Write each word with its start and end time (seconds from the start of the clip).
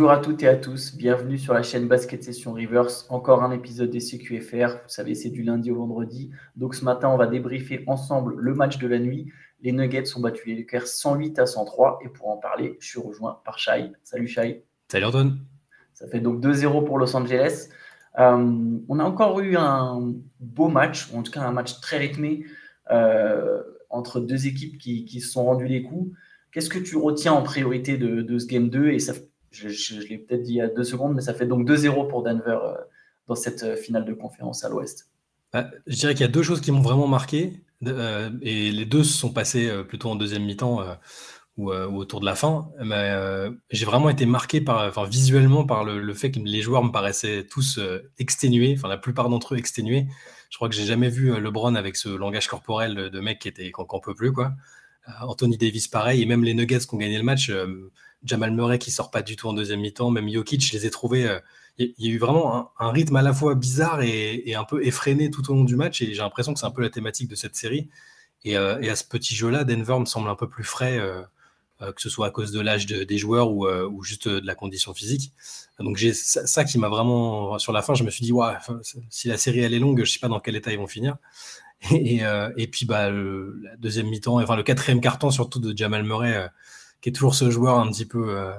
Bonjour 0.00 0.12
à 0.12 0.18
toutes 0.18 0.42
et 0.42 0.48
à 0.48 0.56
tous, 0.56 0.96
bienvenue 0.96 1.36
sur 1.36 1.52
la 1.52 1.62
chaîne 1.62 1.86
Basket 1.86 2.24
Session 2.24 2.54
Reverse. 2.54 3.04
Encore 3.10 3.42
un 3.42 3.52
épisode 3.52 3.90
des 3.90 4.00
CQFR, 4.00 4.78
vous 4.82 4.88
savez, 4.88 5.14
c'est 5.14 5.28
du 5.28 5.42
lundi 5.42 5.70
au 5.70 5.76
vendredi. 5.76 6.30
Donc 6.56 6.74
ce 6.74 6.86
matin, 6.86 7.10
on 7.10 7.18
va 7.18 7.26
débriefer 7.26 7.84
ensemble 7.86 8.34
le 8.38 8.54
match 8.54 8.78
de 8.78 8.88
la 8.88 8.98
nuit. 8.98 9.30
Les 9.60 9.72
Nuggets 9.72 10.16
ont 10.16 10.20
battu 10.20 10.48
les 10.48 10.56
Lakers 10.56 10.86
108 10.86 11.38
à 11.38 11.44
103 11.44 11.98
et 12.02 12.08
pour 12.08 12.30
en 12.30 12.38
parler, 12.38 12.78
je 12.80 12.88
suis 12.88 12.98
rejoint 12.98 13.42
par 13.44 13.58
Shai. 13.58 13.92
Salut 14.02 14.26
Shai. 14.26 14.64
Salut 14.88 15.04
Antoine. 15.04 15.38
Ça 15.92 16.08
fait 16.08 16.20
donc 16.20 16.42
2-0 16.42 16.86
pour 16.86 16.96
Los 16.96 17.14
Angeles. 17.14 17.68
Euh, 18.18 18.78
on 18.88 18.98
a 19.00 19.04
encore 19.04 19.38
eu 19.40 19.56
un 19.58 20.14
beau 20.40 20.68
match, 20.68 21.12
ou 21.12 21.18
en 21.18 21.22
tout 21.22 21.30
cas 21.30 21.42
un 21.42 21.52
match 21.52 21.78
très 21.82 21.98
rythmé 21.98 22.46
euh, 22.90 23.62
entre 23.90 24.18
deux 24.18 24.46
équipes 24.46 24.78
qui, 24.78 25.20
se 25.20 25.30
sont 25.30 25.44
rendues 25.44 25.68
les 25.68 25.82
coups. 25.82 26.10
Qu'est-ce 26.52 26.70
que 26.70 26.78
tu 26.78 26.96
retiens 26.96 27.34
en 27.34 27.42
priorité 27.42 27.98
de, 27.98 28.38
ce 28.38 28.46
Game 28.46 28.70
2 28.70 28.92
Et 28.92 28.98
ça, 28.98 29.12
je, 29.50 30.00
l'ai 30.00 30.18
peut-être 30.18 30.42
dit 30.42 30.52
il 30.52 30.56
y 30.56 30.60
a 30.60 30.68
deux 30.68 30.84
secondes, 30.84 31.14
mais 31.14 31.22
ça 31.22 31.34
fait 31.34 31.46
donc 31.46 31.68
2-0 31.68 32.08
pour 32.08 32.22
Denver 32.22 32.58
euh, 32.62 32.74
dans 33.26 33.34
cette 33.34 33.76
finale 33.76 34.04
de 34.04 34.12
conférence 34.12 34.64
à 34.64 34.68
l'Ouest. 34.68 35.10
Bah, 35.52 35.70
je 35.86 35.96
dirais 35.96 36.14
qu'il 36.14 36.22
y 36.22 36.28
a 36.28 36.32
deux 36.32 36.42
choses 36.42 36.60
qui 36.60 36.70
m'ont 36.70 36.82
vraiment 36.82 37.08
marqué, 37.08 37.62
et 37.82 38.70
les 38.70 38.84
deux 38.84 39.02
se 39.04 39.16
sont 39.16 39.32
passées 39.32 39.70
plutôt 39.88 40.10
en 40.10 40.16
deuxième 40.16 40.44
mi-temps. 40.44 40.82
Euh, 41.68 41.86
ou, 41.88 41.98
autour 41.98 42.20
de 42.20 42.24
la 42.24 42.34
fin, 42.34 42.70
euh, 42.80 43.50
j'ai 43.70 43.84
vraiment 43.84 44.08
été 44.08 44.24
marqué 44.24 44.60
par, 44.60 45.04
visuellement 45.06 45.66
par 45.66 45.84
le, 45.84 46.14
fait 46.14 46.30
que 46.30 46.38
les 46.38 46.62
joueurs 46.62 46.82
me 46.82 46.90
paraissaient 46.90 47.46
tous 47.46 47.78
euh, 47.78 48.10
exténués, 48.18 48.74
enfin 48.78 48.88
la 48.88 48.96
plupart 48.96 49.28
d'entre 49.28 49.54
eux 49.54 49.58
exténués. 49.58 50.06
Je 50.48 50.56
crois 50.56 50.68
que 50.68 50.74
j'ai 50.74 50.86
jamais 50.86 51.08
vu 51.08 51.38
LeBron 51.38 51.74
avec 51.74 51.96
ce 51.96 52.08
langage 52.08 52.48
corporel 52.48 53.10
de, 53.10 53.20
mec 53.20 53.40
qui 53.40 53.48
était 53.48 53.70
qu'on 53.70 54.00
peut 54.00 54.14
plus 54.14 54.32
quoi. 54.32 54.52
Anthony 55.22 55.58
Davis 55.58 55.86
pareil, 55.86 56.22
et 56.22 56.26
même 56.26 56.44
les 56.44 56.54
Nuggets 56.54 56.80
qui 56.80 56.94
ont 56.94 56.98
gagné 56.98 57.18
le 57.18 57.24
match, 57.24 57.52
Jamal 58.24 58.52
Murray 58.52 58.78
qui 58.78 58.90
sort 58.90 59.10
pas 59.10 59.22
du 59.22 59.36
tout 59.36 59.48
en 59.48 59.52
deuxième 59.52 59.80
mi-temps, 59.80 60.10
même 60.10 60.30
Jokic, 60.30 60.64
je 60.64 60.72
les 60.72 60.86
ai 60.86 60.90
trouvés. 60.90 61.38
Il 61.78 61.94
y, 61.98 62.08
a 62.08 62.10
eu 62.10 62.18
vraiment 62.18 62.72
un, 62.78 62.90
rythme 62.90 63.16
à 63.16 63.22
la 63.22 63.32
fois 63.32 63.54
bizarre 63.54 64.02
et, 64.02 64.54
un 64.54 64.64
peu 64.64 64.84
effréné 64.84 65.30
tout 65.30 65.50
au 65.50 65.54
long 65.54 65.64
du 65.64 65.76
match, 65.76 66.02
et 66.02 66.12
j'ai 66.12 66.20
l'impression 66.20 66.52
que 66.52 66.60
c'est 66.60 66.66
un 66.66 66.70
peu 66.70 66.82
la 66.82 66.90
thématique 66.90 67.28
de 67.28 67.34
cette 67.34 67.56
série. 67.56 67.88
Et, 68.44 68.52
et 68.52 68.90
à 68.90 68.96
ce 68.96 69.04
petit 69.04 69.34
jeu-là, 69.34 69.64
Denver 69.64 69.98
me 69.98 70.04
semble 70.04 70.28
un 70.28 70.34
peu 70.34 70.48
plus 70.48 70.64
frais 70.64 70.98
euh, 71.82 71.92
que 71.92 72.02
ce 72.02 72.10
soit 72.10 72.26
à 72.26 72.30
cause 72.30 72.52
de 72.52 72.60
l'âge 72.60 72.84
des 72.84 73.18
joueurs 73.18 73.50
ou, 73.50 73.66
euh, 73.66 73.90
juste 74.02 74.28
de 74.28 74.46
la 74.46 74.54
condition 74.54 74.92
physique. 74.92 75.32
Donc 75.78 75.96
j'ai 75.96 76.12
ça, 76.12 76.64
qui 76.64 76.76
m'a 76.76 76.90
vraiment 76.90 77.58
sur 77.58 77.72
la 77.72 77.80
fin, 77.80 77.94
je 77.94 78.04
me 78.04 78.10
suis 78.10 78.22
dit 78.22 78.32
ouais, 78.32 78.52
si 79.08 79.28
la 79.28 79.38
série 79.38 79.60
elle 79.60 79.72
est 79.72 79.78
longue, 79.78 80.04
je 80.04 80.10
sais 80.10 80.18
pas 80.18 80.28
dans 80.28 80.40
quel 80.40 80.56
état 80.56 80.72
ils 80.72 80.78
vont 80.78 80.86
finir. 80.86 81.16
Et, 81.92 82.22
euh, 82.26 82.50
et 82.58 82.66
puis 82.66 82.84
bah 82.84 83.08
le, 83.08 83.58
la 83.62 83.74
deuxième 83.76 84.08
mi-temps, 84.08 84.38
enfin 84.42 84.56
le 84.56 84.62
quatrième 84.62 85.00
carton 85.00 85.30
surtout 85.30 85.58
de 85.58 85.74
Jamal 85.74 86.04
Murray, 86.04 86.50
qui 87.00 87.08
est 87.08 87.12
toujours 87.12 87.34
ce 87.34 87.50
joueur 87.50 87.78
un 87.78 87.88
petit 87.90 88.06
peu 88.06 88.52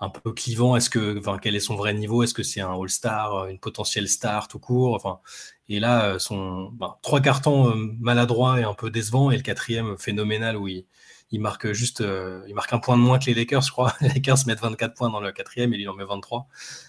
un 0.00 0.08
peu 0.08 0.32
clivant. 0.32 0.76
Est-ce 0.76 0.90
que, 0.90 1.18
enfin, 1.18 1.38
quel 1.40 1.54
est 1.54 1.60
son 1.60 1.76
vrai 1.76 1.94
niveau? 1.94 2.22
Est-ce 2.22 2.34
que 2.34 2.42
c'est 2.42 2.60
un 2.60 2.72
All-Star, 2.72 3.46
une 3.46 3.58
potentielle 3.58 4.08
star 4.08 4.48
tout 4.48 4.58
court? 4.58 4.94
Enfin, 4.94 5.20
et 5.68 5.80
là, 5.80 6.18
son 6.18 6.70
ben, 6.72 6.96
trois 7.02 7.20
cartons 7.20 7.74
maladroits 8.00 8.60
et 8.60 8.64
un 8.64 8.74
peu 8.74 8.90
décevants, 8.90 9.30
et 9.30 9.36
le 9.36 9.42
quatrième 9.42 9.96
phénoménal 9.98 10.56
où 10.56 10.68
il, 10.68 10.86
il 11.32 11.40
marque 11.40 11.72
juste 11.72 12.02
euh, 12.02 12.44
il 12.46 12.54
marque 12.54 12.72
un 12.72 12.78
point 12.78 12.96
de 12.96 13.02
moins 13.02 13.18
que 13.18 13.24
les 13.24 13.34
Lakers, 13.34 13.62
je 13.62 13.72
crois. 13.72 13.94
Les 14.00 14.08
Lakers 14.08 14.46
mettent 14.46 14.60
24 14.60 14.94
points 14.94 15.10
dans 15.10 15.20
le 15.20 15.32
quatrième 15.32 15.72
et 15.74 15.78
il 15.78 15.88
en 15.88 15.94
met 15.94 16.04
23. 16.04 16.46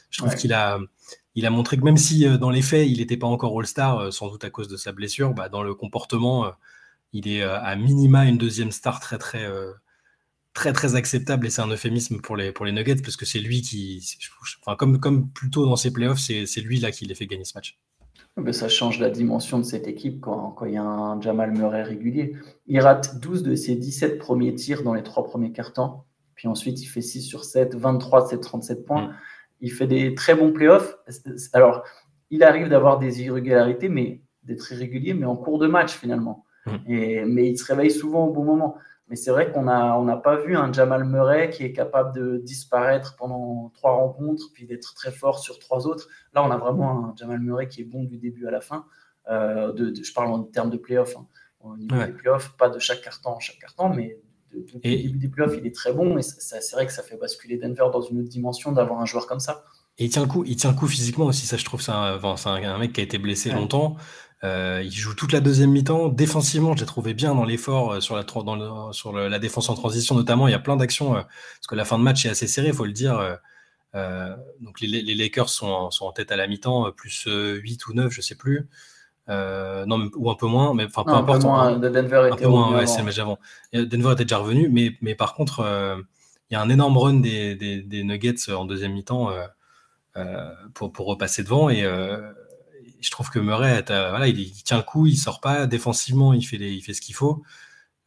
Je 0.10 0.20
trouve 0.20 0.36
qu'il 0.36 0.54
a, 0.54 0.80
il 1.34 1.46
a 1.46 1.50
montré 1.50 1.78
que 1.78 1.84
même 1.84 1.98
si 1.98 2.28
euh, 2.28 2.38
dans 2.38 2.50
les 2.50 2.62
faits, 2.62 2.88
il 2.88 2.98
n'était 3.00 3.18
pas 3.18 3.28
encore 3.28 3.58
All-Star, 3.58 3.98
euh, 3.98 4.12
sans 4.12 4.30
doute 4.30 4.44
à 4.44 4.50
cause 4.50 4.68
de 4.68 4.78
sa 4.78 4.92
blessure, 4.92 5.34
bah, 5.34 5.48
dans 5.50 5.64
le 5.64 5.74
comportement, 5.74 6.52
il 7.14 7.28
est 7.28 7.44
à 7.44 7.76
minima 7.76 8.26
une 8.26 8.38
deuxième 8.38 8.72
star 8.72 9.00
très, 9.00 9.18
très, 9.18 9.48
très, 10.54 10.74
très 10.74 10.96
acceptable. 10.96 11.48
Et 11.48 11.50
c'est 11.50 11.62
un 11.62 11.70
euphémisme 11.70 12.22
pour 12.22 12.36
les, 12.36 12.52
pour 12.52 12.66
les 12.66 12.72
Nuggets, 12.72 13.02
parce 13.02 13.18
que 13.18 13.26
c'est 13.26 13.40
lui 13.40 13.62
qui, 13.62 14.04
enfin, 14.62 14.76
comme, 14.76 15.00
comme 15.00 15.30
plutôt 15.30 15.66
dans 15.66 15.76
ses 15.76 15.92
playoffs, 15.92 16.20
c'est 16.20 16.62
lui 16.62 16.80
là 16.80 16.92
qui 16.92 17.06
les 17.06 17.16
fait 17.16 17.28
gagner 17.28 17.46
ce 17.46 17.54
match 17.56 17.78
ça 18.52 18.68
change 18.68 19.00
la 19.00 19.10
dimension 19.10 19.60
de 19.60 19.64
cette 19.64 19.88
équipe 19.88 20.22
quand, 20.22 20.56
il 20.66 20.74
y 20.74 20.78
a 20.78 20.84
un 20.84 21.22
Jamal 21.22 21.52
Murray 21.52 21.84
régulier. 21.84 22.36
Il 22.66 22.80
rate 22.80 23.20
12 23.20 23.44
de 23.44 23.56
ses 23.56 23.76
17 23.76 24.18
premiers 24.18 24.56
tirs 24.56 24.84
dans 24.84 24.94
les 24.94 25.04
trois 25.04 25.24
premiers 25.24 25.52
quarts-temps. 25.52 26.06
Puis 26.36 26.48
ensuite, 26.48 26.82
il 26.82 26.88
fait 26.88 27.02
6 27.02 27.22
sur 27.22 27.44
7, 27.44 27.76
23, 27.76 28.30
7, 28.30 28.42
37 28.42 28.86
points. 28.86 29.08
Mm. 29.08 29.16
Il 29.62 29.72
fait 29.72 29.88
des 29.88 30.16
très 30.16 30.36
bons 30.36 30.52
playoffs. 30.52 30.98
Alors, 31.54 31.84
il 32.32 32.44
arrive 32.44 32.70
d'avoir 32.70 32.98
des 32.98 33.22
irrégularités, 33.22 33.88
mais 33.88 34.22
d'être 34.44 34.72
irrégulier, 34.72 35.14
mais 35.14 35.26
en 35.26 35.36
cours 35.36 35.60
de 35.60 35.68
match 35.68 35.94
finalement. 35.94 36.44
Mm. 36.66 36.72
Et, 36.88 37.26
mais 37.26 37.50
il 37.50 37.58
se 37.58 37.66
réveille 37.66 37.92
souvent 37.92 38.26
au 38.26 38.34
bon 38.34 38.44
moment. 38.44 38.76
Mais 39.10 39.16
c'est 39.16 39.32
vrai 39.32 39.52
qu'on 39.52 39.64
n'a 39.64 39.98
on 39.98 40.20
pas 40.20 40.38
vu 40.38 40.56
un 40.56 40.72
Jamal 40.72 41.04
Murray 41.04 41.50
qui 41.50 41.64
est 41.64 41.74
capable 41.74 42.16
de 42.16 42.38
disparaître 42.38 43.16
pendant 43.18 43.70
trois 43.76 43.92
rencontres, 43.92 44.46
puis 44.54 44.66
d'être 44.66 44.94
très 44.96 45.12
fort 45.12 45.40
sur 45.40 45.60
trois 45.60 45.88
autres. 45.88 46.08
Là, 46.34 46.44
on 46.44 46.52
a 46.52 46.58
vraiment 46.58 47.08
un 47.08 47.14
Jamal 47.18 47.40
Murray 47.40 47.68
qui 47.68 47.82
est 47.82 47.86
bon 47.86 48.04
du 48.04 48.18
début 48.18 48.48
à 48.48 48.52
la 48.52 48.62
fin. 48.62 48.86
Euh, 49.30 49.72
de, 49.74 49.94
je 49.94 50.14
parle 50.14 50.32
en 50.32 50.44
termes 50.44 50.70
de 50.70 50.78
playoffs. 50.78 51.16
Hein. 51.18 51.28
Au 51.62 51.78
niveau 51.78 51.96
des 51.96 52.12
playoffs, 52.12 52.56
pas 52.58 52.70
de 52.70 52.80
chaque 52.80 53.02
carton 53.02 53.32
en 53.32 53.40
chaque 53.40 53.60
carton, 53.60 53.90
mais 53.90 54.20
de, 54.54 54.66
et... 54.84 55.04
début 55.04 55.20
des 55.20 55.30
playoffs, 55.30 55.56
il 55.58 55.66
est 55.66 55.76
très 55.76 55.94
bon. 55.94 56.18
Et 56.18 56.22
c'est 56.22 56.72
vrai 56.74 56.86
que 56.86 56.94
ça 56.94 57.04
fait 57.04 57.18
basculer 57.18 57.58
Denver 57.58 57.88
dans 57.92 58.02
une 58.02 58.20
autre 58.20 58.30
dimension 58.30 58.72
d'avoir 58.72 59.00
un 59.00 59.06
joueur 59.06 59.28
comme 59.28 59.40
ça. 59.40 59.64
Et 59.98 60.06
il 60.06 60.10
tient 60.10 60.24
le 60.24 60.28
coup, 60.28 60.44
il 60.46 60.56
tient 60.56 60.72
le 60.72 60.76
coup 60.76 60.88
physiquement 60.88 61.26
aussi, 61.26 61.46
ça 61.46 61.56
je 61.56 61.64
trouve, 61.64 61.80
c'est 61.80 61.92
un, 61.92 62.20
un, 62.26 62.78
mec 62.80 62.94
qui 62.94 63.02
a 63.02 63.04
été 63.04 63.20
blessé 63.20 63.52
longtemps. 63.52 63.96
Euh, 64.44 64.82
il 64.84 64.92
joue 64.92 65.14
toute 65.14 65.32
la 65.32 65.40
deuxième 65.40 65.72
mi-temps. 65.72 66.10
Défensivement, 66.10 66.76
j'ai 66.76 66.86
trouvé 66.86 67.14
bien 67.14 67.34
dans 67.34 67.46
l'effort 67.46 67.94
euh, 67.94 68.00
sur, 68.02 68.16
la, 68.16 68.24
dans 68.24 68.92
sur 68.92 69.14
la 69.14 69.40
défense 69.40 69.70
en 69.70 69.76
transition, 69.76 70.16
notamment. 70.16 70.48
Il 70.48 70.52
y 70.52 70.56
a 70.56 70.60
plein 70.60 70.76
d'actions, 70.76 71.16
euh, 71.16 71.22
parce 71.22 71.68
que 71.68 71.76
la 71.76 71.86
fin 71.86 71.98
de 71.98 72.04
match 72.04 72.26
est 72.26 72.30
assez 72.30 72.48
serrée, 72.48 72.68
il 72.68 72.74
faut 72.74 72.86
le 72.86 72.92
dire. 72.92 73.40
donc 73.94 74.82
les, 74.82 75.16
Lakers 75.16 75.50
sont 75.50 75.68
en, 75.68 75.92
sont 75.92 76.06
en, 76.06 76.12
tête 76.12 76.32
à 76.32 76.36
la 76.36 76.48
mi-temps, 76.48 76.92
plus 76.92 77.26
8 77.28 77.88
ou 77.88 77.94
9, 77.94 78.12
je 78.12 78.22
sais 78.22 78.36
plus. 78.36 78.68
non, 79.30 80.10
ou 80.16 80.30
un 80.30 80.36
peu 80.36 80.48
moins, 80.48 80.74
mais 80.74 80.86
enfin 80.86 81.04
peu 81.06 81.12
importe. 81.12 81.44
Moins, 81.44 81.78
Denver 81.78 82.24
était 82.28 82.34
un 82.34 82.48
peu 82.48 82.48
moins, 82.50 82.76
ouais, 82.76 82.86
c'est 82.86 83.00
le 83.00 83.06
match 83.06 83.20
avant. 83.20 83.40
Denver 83.72 84.12
était 84.12 84.26
déjà 84.26 84.40
revenu, 84.40 84.68
mais, 84.70 84.98
mais 85.02 85.16
par 85.16 85.36
contre, 85.36 85.62
il 86.50 86.54
y 86.54 86.58
a 86.58 86.62
un 86.62 86.70
énorme 86.70 86.98
run 86.98 87.14
des, 87.22 87.56
des, 87.56 87.82
des 87.82 88.04
Nuggets 88.04 88.52
en 88.52 88.66
deuxième 88.66 88.92
mi-temps 88.92 89.32
pour, 90.74 90.92
pour 90.92 91.06
repasser 91.06 91.44
devant 91.44 91.70
et 91.70 91.86
je 93.04 93.12
trouve 93.12 93.30
que 93.30 93.40
Murray, 93.40 93.84
voilà, 93.88 94.28
il, 94.28 94.52
tient 94.64 94.78
le 94.78 94.84
coup, 94.84 95.08
il 95.08 95.18
sort 95.18 95.42
pas 95.42 95.68
défensivement, 95.68 96.34
il 96.34 96.44
fait, 96.44 96.58
il 96.58 96.82
fait 96.82 96.94
ce 96.94 97.02
qu'il 97.02 97.16
faut. 97.16 97.44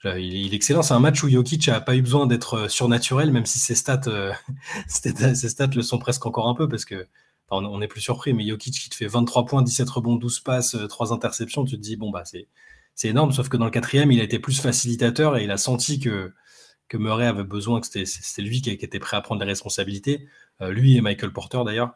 Il, 0.04 0.52
est 0.52 0.56
excellent. 0.56 0.82
C'est 0.82 0.94
un 0.94 1.00
match 1.00 1.22
où 1.22 1.28
Jokic 1.28 1.68
n'a 1.68 1.80
pas 1.80 1.96
eu 1.96 2.02
besoin 2.02 2.26
d'être 2.26 2.54
euh, 2.54 2.68
surnaturel, 2.68 3.32
même 3.32 3.46
si 3.46 3.58
ses 3.58 3.74
stats, 3.74 4.02
euh, 4.06 4.32
ses 4.88 5.48
stats 5.48 5.66
le 5.68 5.82
sont 5.82 5.98
presque 5.98 6.26
encore 6.26 6.48
un 6.48 6.54
peu, 6.54 6.68
parce 6.68 6.84
que 6.84 7.06
on 7.48 7.78
n'est 7.78 7.86
plus 7.86 8.00
surpris, 8.00 8.34
mais 8.34 8.46
Jokic 8.46 8.74
qui 8.74 8.90
te 8.90 8.96
fait 8.96 9.06
23 9.06 9.46
points, 9.46 9.62
17 9.62 9.88
rebonds, 9.88 10.16
12 10.16 10.40
passes, 10.40 10.76
3 10.88 11.12
euh, 11.12 11.14
interceptions, 11.14 11.64
tu 11.64 11.76
te 11.76 11.80
dis, 11.80 11.96
bon, 11.96 12.10
bah, 12.10 12.24
c'est 12.24 13.08
énorme. 13.08 13.30
Sauf 13.32 13.48
que 13.48 13.56
dans 13.56 13.66
le 13.66 13.70
quatrième, 13.70 14.10
il 14.10 14.20
a 14.20 14.24
été 14.24 14.40
plus 14.40 14.60
facilitateur 14.60 15.36
et 15.36 15.44
il 15.44 15.50
a 15.52 15.56
senti 15.56 16.00
que, 16.00 16.34
que 16.88 16.96
Murray 16.96 17.26
avait 17.26 17.44
besoin, 17.44 17.80
que 17.80 17.86
c'était 17.86 18.42
lui 18.42 18.62
qui, 18.62 18.70
était 18.70 18.98
prêt 18.98 19.16
à 19.16 19.20
prendre 19.20 19.40
les 19.40 19.46
responsabilités. 19.46 20.28
lui 20.60 20.96
et 20.96 21.00
Michael 21.00 21.32
Porter 21.32 21.62
d'ailleurs. 21.64 21.94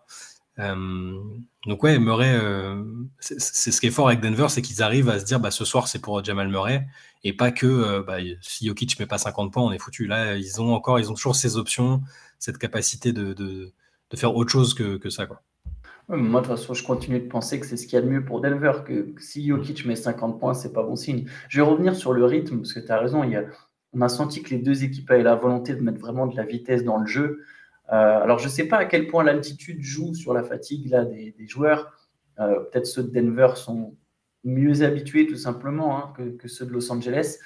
Euh, 0.61 1.21
donc 1.67 1.83
ouais, 1.83 1.99
Murray, 1.99 2.35
euh, 2.35 2.83
c'est 3.19 3.71
ce 3.71 3.81
qui 3.81 3.87
est 3.87 3.91
fort 3.91 4.09
avec 4.09 4.21
Denver, 4.21 4.47
c'est 4.49 4.63
qu'ils 4.63 4.83
arrivent 4.83 5.09
à 5.09 5.19
se 5.19 5.25
dire 5.25 5.41
bah, 5.41 5.51
ce 5.51 5.65
soir 5.65 5.89
c'est 5.89 6.01
pour 6.01 6.23
Jamal 6.25 6.49
Murray 6.49 6.87
et 7.25 7.33
pas 7.33 7.51
que 7.51 7.67
euh, 7.67 8.03
bah, 8.03 8.19
si 8.41 8.67
Jokic 8.67 8.99
met 8.99 9.07
pas 9.07 9.19
50 9.19 9.53
points, 9.53 9.63
on 9.63 9.73
est 9.73 9.79
foutu. 9.79 10.07
Là, 10.07 10.37
ils 10.37 10.61
ont 10.61 10.75
encore, 10.75 10.99
ils 10.99 11.11
ont 11.11 11.15
toujours 11.15 11.37
ces 11.37 11.57
options, 11.57 12.01
cette 12.39 12.59
capacité 12.59 13.13
de, 13.13 13.33
de, 13.33 13.73
faire 14.15 14.35
autre 14.35 14.51
chose 14.51 14.75
que, 14.75 14.97
que 14.97 15.11
ça. 15.11 15.27
Quoi. 15.27 15.41
moi, 16.09 16.41
de 16.41 16.47
toute 16.47 16.57
façon, 16.57 16.75
je 16.75 16.85
continue 16.85 17.21
de 17.21 17.29
penser 17.29 17.61
que 17.61 17.67
c'est 17.67 17.77
ce 17.77 17.87
qu'il 17.87 17.95
y 17.95 17.99
a 17.99 18.03
de 18.03 18.09
mieux 18.09 18.25
pour 18.25 18.41
Denver, 18.41 18.73
que 18.85 19.15
si 19.19 19.47
Jokic 19.47 19.85
met 19.85 19.97
50 19.97 20.41
points, 20.41 20.55
c'est 20.55 20.73
pas 20.73 20.83
bon 20.83 20.97
signe. 20.97 21.27
Je 21.49 21.61
vais 21.61 21.67
revenir 21.67 21.95
sur 21.95 22.13
le 22.13 22.25
rythme, 22.25 22.59
parce 22.59 22.73
que 22.73 22.81
tu 22.81 22.91
as 22.91 22.99
raison, 22.99 23.23
il 23.23 23.31
y 23.31 23.37
a, 23.37 23.45
on 23.93 24.01
a 24.01 24.09
senti 24.09 24.43
que 24.43 24.51
les 24.51 24.59
deux 24.59 24.83
équipes 24.83 25.11
avaient 25.11 25.23
la 25.23 25.37
volonté 25.37 25.75
de 25.75 25.81
mettre 25.81 26.01
vraiment 26.01 26.27
de 26.27 26.37
la 26.37 26.45
vitesse 26.45 26.85
dans 26.85 26.99
le 26.99 27.07
jeu. 27.07 27.45
Euh, 27.93 28.23
alors, 28.23 28.39
je 28.39 28.45
ne 28.45 28.51
sais 28.51 28.65
pas 28.65 28.79
à 28.79 28.85
quel 28.85 29.07
point 29.09 29.25
l'altitude 29.25 29.83
joue 29.83 30.15
sur 30.15 30.33
la 30.33 30.45
fatigue 30.45 30.89
là, 30.91 31.05
des, 31.05 31.35
joueurs. 31.47 31.93
Euh, 32.39 32.61
peut-être 32.61 32.87
ceux 32.87 33.03
de 33.03 33.11
Denver 33.11 33.53
sont 33.57 33.97
mieux 34.45 34.83
habitués 34.83 35.27
tout 35.27 35.37
simplement 35.37 35.99
hein, 35.99 36.13
que, 36.39 36.49
ceux 36.49 36.67
de 36.67 36.71
Los 36.71 36.91
Angeles. 36.93 37.39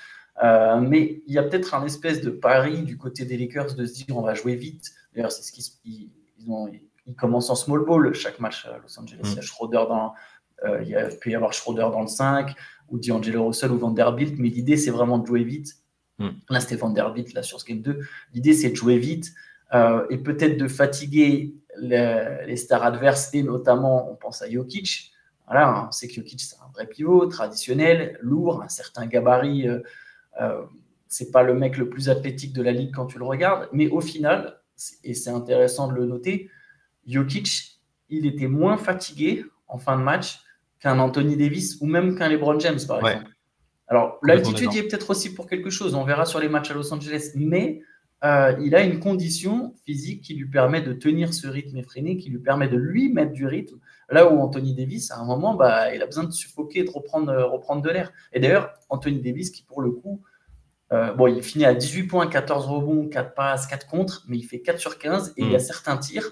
Euh, 0.42 0.80
mais 0.80 1.22
il 1.26 1.32
y 1.32 1.38
a 1.38 1.44
peut-être 1.44 1.74
un 1.74 1.84
espèce 1.84 2.20
de 2.20 2.30
pari 2.30 2.82
du 2.82 2.98
côté 2.98 3.24
des 3.24 3.36
Lakers 3.36 3.74
de 3.74 3.86
se 3.86 3.94
dire 3.94 4.16
on 4.16 4.22
va 4.22 4.34
jouer 4.34 4.54
vite. 4.54 4.92
D'ailleurs, 5.14 5.32
c'est 5.32 5.42
ce 5.42 5.52
qu'ils 5.52 6.10
ils, 6.38 7.14
commencent 7.16 7.50
en 7.50 7.54
small 7.54 7.84
ball 7.84 8.12
chaque 8.14 8.40
match 8.40 8.66
à 8.66 8.78
Los 8.78 8.98
Angeles. 8.98 9.20
Il 9.24 9.34
y 9.34 9.38
a 9.38 9.40
mm. 9.40 9.42
Schroeder 9.42 9.84
dans, 9.88 10.14
il 10.82 10.88
y 10.88 10.96
a, 10.96 11.08
peut 11.08 11.30
y 11.30 11.34
avoir 11.34 11.52
Schroeder 11.52 11.88
dans 11.92 12.02
le 12.02 12.08
5 12.08 12.54
ou 12.90 12.98
D'Angelo 12.98 13.46
Russell 13.46 13.70
ou 13.70 13.78
Vanderbilt, 13.78 14.38
mais 14.38 14.48
l'idée 14.48 14.76
c'est 14.76 14.90
vraiment 14.90 15.18
de 15.18 15.26
jouer 15.26 15.44
vite. 15.44 15.76
Mm. 16.18 16.28
Là, 16.50 16.60
c'était 16.60 16.76
Vanderbilt 16.76 17.32
là, 17.32 17.42
sur 17.42 17.60
ce 17.60 17.64
game 17.64 17.80
2. 17.80 18.00
L'idée 18.34 18.52
c'est 18.52 18.70
de 18.70 18.76
jouer 18.76 18.98
vite. 18.98 19.34
Euh, 19.74 20.06
et 20.10 20.18
peut-être 20.18 20.56
de 20.56 20.68
fatiguer 20.68 21.54
les, 21.78 22.56
stars 22.56 22.84
adverses, 22.84 23.30
et 23.34 23.42
notamment, 23.42 24.10
on 24.10 24.14
pense 24.14 24.42
à 24.42 24.50
Jokic. 24.50 25.12
Voilà, 25.46 25.86
on 25.88 25.92
sait 25.92 26.08
que 26.08 26.14
Jokic, 26.14 26.40
c'est 26.40 26.56
un 26.56 26.70
vrai 26.72 26.86
pivot, 26.86 27.26
traditionnel, 27.26 28.18
lourd, 28.22 28.62
un 28.62 28.68
certain 28.68 29.06
gabarit. 29.06 29.68
Euh, 29.68 29.80
euh, 30.40 30.62
c'est 31.08 31.30
pas 31.30 31.42
le 31.42 31.54
mec 31.54 31.76
le 31.76 31.88
plus 31.88 32.08
athlétique 32.08 32.52
de 32.52 32.62
la 32.62 32.72
ligue 32.72 32.92
quand 32.94 33.06
tu 33.06 33.18
le 33.18 33.24
regardes, 33.24 33.68
mais 33.72 33.88
au 33.88 34.00
final, 34.00 34.60
et 35.04 35.14
c'est 35.14 35.30
intéressant 35.30 35.88
de 35.88 35.94
le 35.94 36.06
noter, 36.06 36.50
Jokic, 37.06 37.80
il 38.08 38.26
était 38.26 38.48
moins 38.48 38.76
fatigué 38.76 39.44
en 39.68 39.78
fin 39.78 39.96
de 39.96 40.02
match 40.02 40.40
qu'un 40.80 40.98
Anthony 40.98 41.36
Davis 41.36 41.78
ou 41.80 41.86
même 41.86 42.16
qu'un 42.16 42.28
LeBron 42.28 42.58
James, 42.58 42.80
par 42.86 43.06
exemple. 43.06 43.30
Alors, 43.86 44.18
l'altitude 44.22 44.72
y 44.72 44.78
est 44.78 44.88
peut-être 44.88 45.10
aussi 45.10 45.34
pour 45.34 45.46
quelque 45.46 45.70
chose, 45.70 45.94
on 45.94 46.04
verra 46.04 46.24
sur 46.24 46.40
les 46.40 46.48
matchs 46.48 46.70
à 46.70 46.74
Los 46.74 46.92
Angeles, 46.92 47.32
mais 47.34 47.82
euh, 48.24 48.56
il 48.62 48.74
a 48.74 48.82
une 48.82 49.00
condition 49.00 49.74
physique 49.84 50.22
qui 50.22 50.34
lui 50.34 50.48
permet 50.48 50.80
de 50.80 50.94
tenir 50.94 51.34
ce 51.34 51.46
rythme 51.46 51.76
effréné, 51.76 52.16
qui 52.16 52.30
lui 52.30 52.38
permet 52.38 52.68
de 52.68 52.76
lui 52.76 53.12
mettre 53.12 53.32
du 53.32 53.46
rythme. 53.46 53.78
Là 54.08 54.32
où 54.32 54.40
Anthony 54.40 54.74
Davis, 54.74 55.10
à 55.10 55.18
un 55.18 55.24
moment, 55.24 55.54
bah, 55.54 55.94
il 55.94 56.02
a 56.02 56.06
besoin 56.06 56.24
de 56.24 56.30
suffoquer 56.30 56.84
de 56.84 56.90
reprendre, 56.90 57.30
euh, 57.30 57.46
reprendre 57.46 57.82
de 57.82 57.90
l'air. 57.90 58.12
Et 58.32 58.40
d'ailleurs, 58.40 58.72
Anthony 58.88 59.20
Davis, 59.20 59.50
qui 59.50 59.62
pour 59.62 59.82
le 59.82 59.90
coup, 59.90 60.22
euh, 60.92 61.12
bon, 61.12 61.26
il 61.26 61.42
finit 61.42 61.66
à 61.66 61.74
18 61.74 62.04
points, 62.04 62.26
14 62.26 62.66
rebonds, 62.66 63.08
4 63.08 63.34
passes, 63.34 63.66
4 63.66 63.86
contre, 63.86 64.24
mais 64.26 64.38
il 64.38 64.44
fait 64.44 64.60
4 64.60 64.78
sur 64.78 64.98
15 64.98 65.34
et 65.36 65.42
il 65.42 65.50
y 65.50 65.54
a 65.54 65.58
mm. 65.58 65.60
certains 65.60 65.96
tirs 65.98 66.30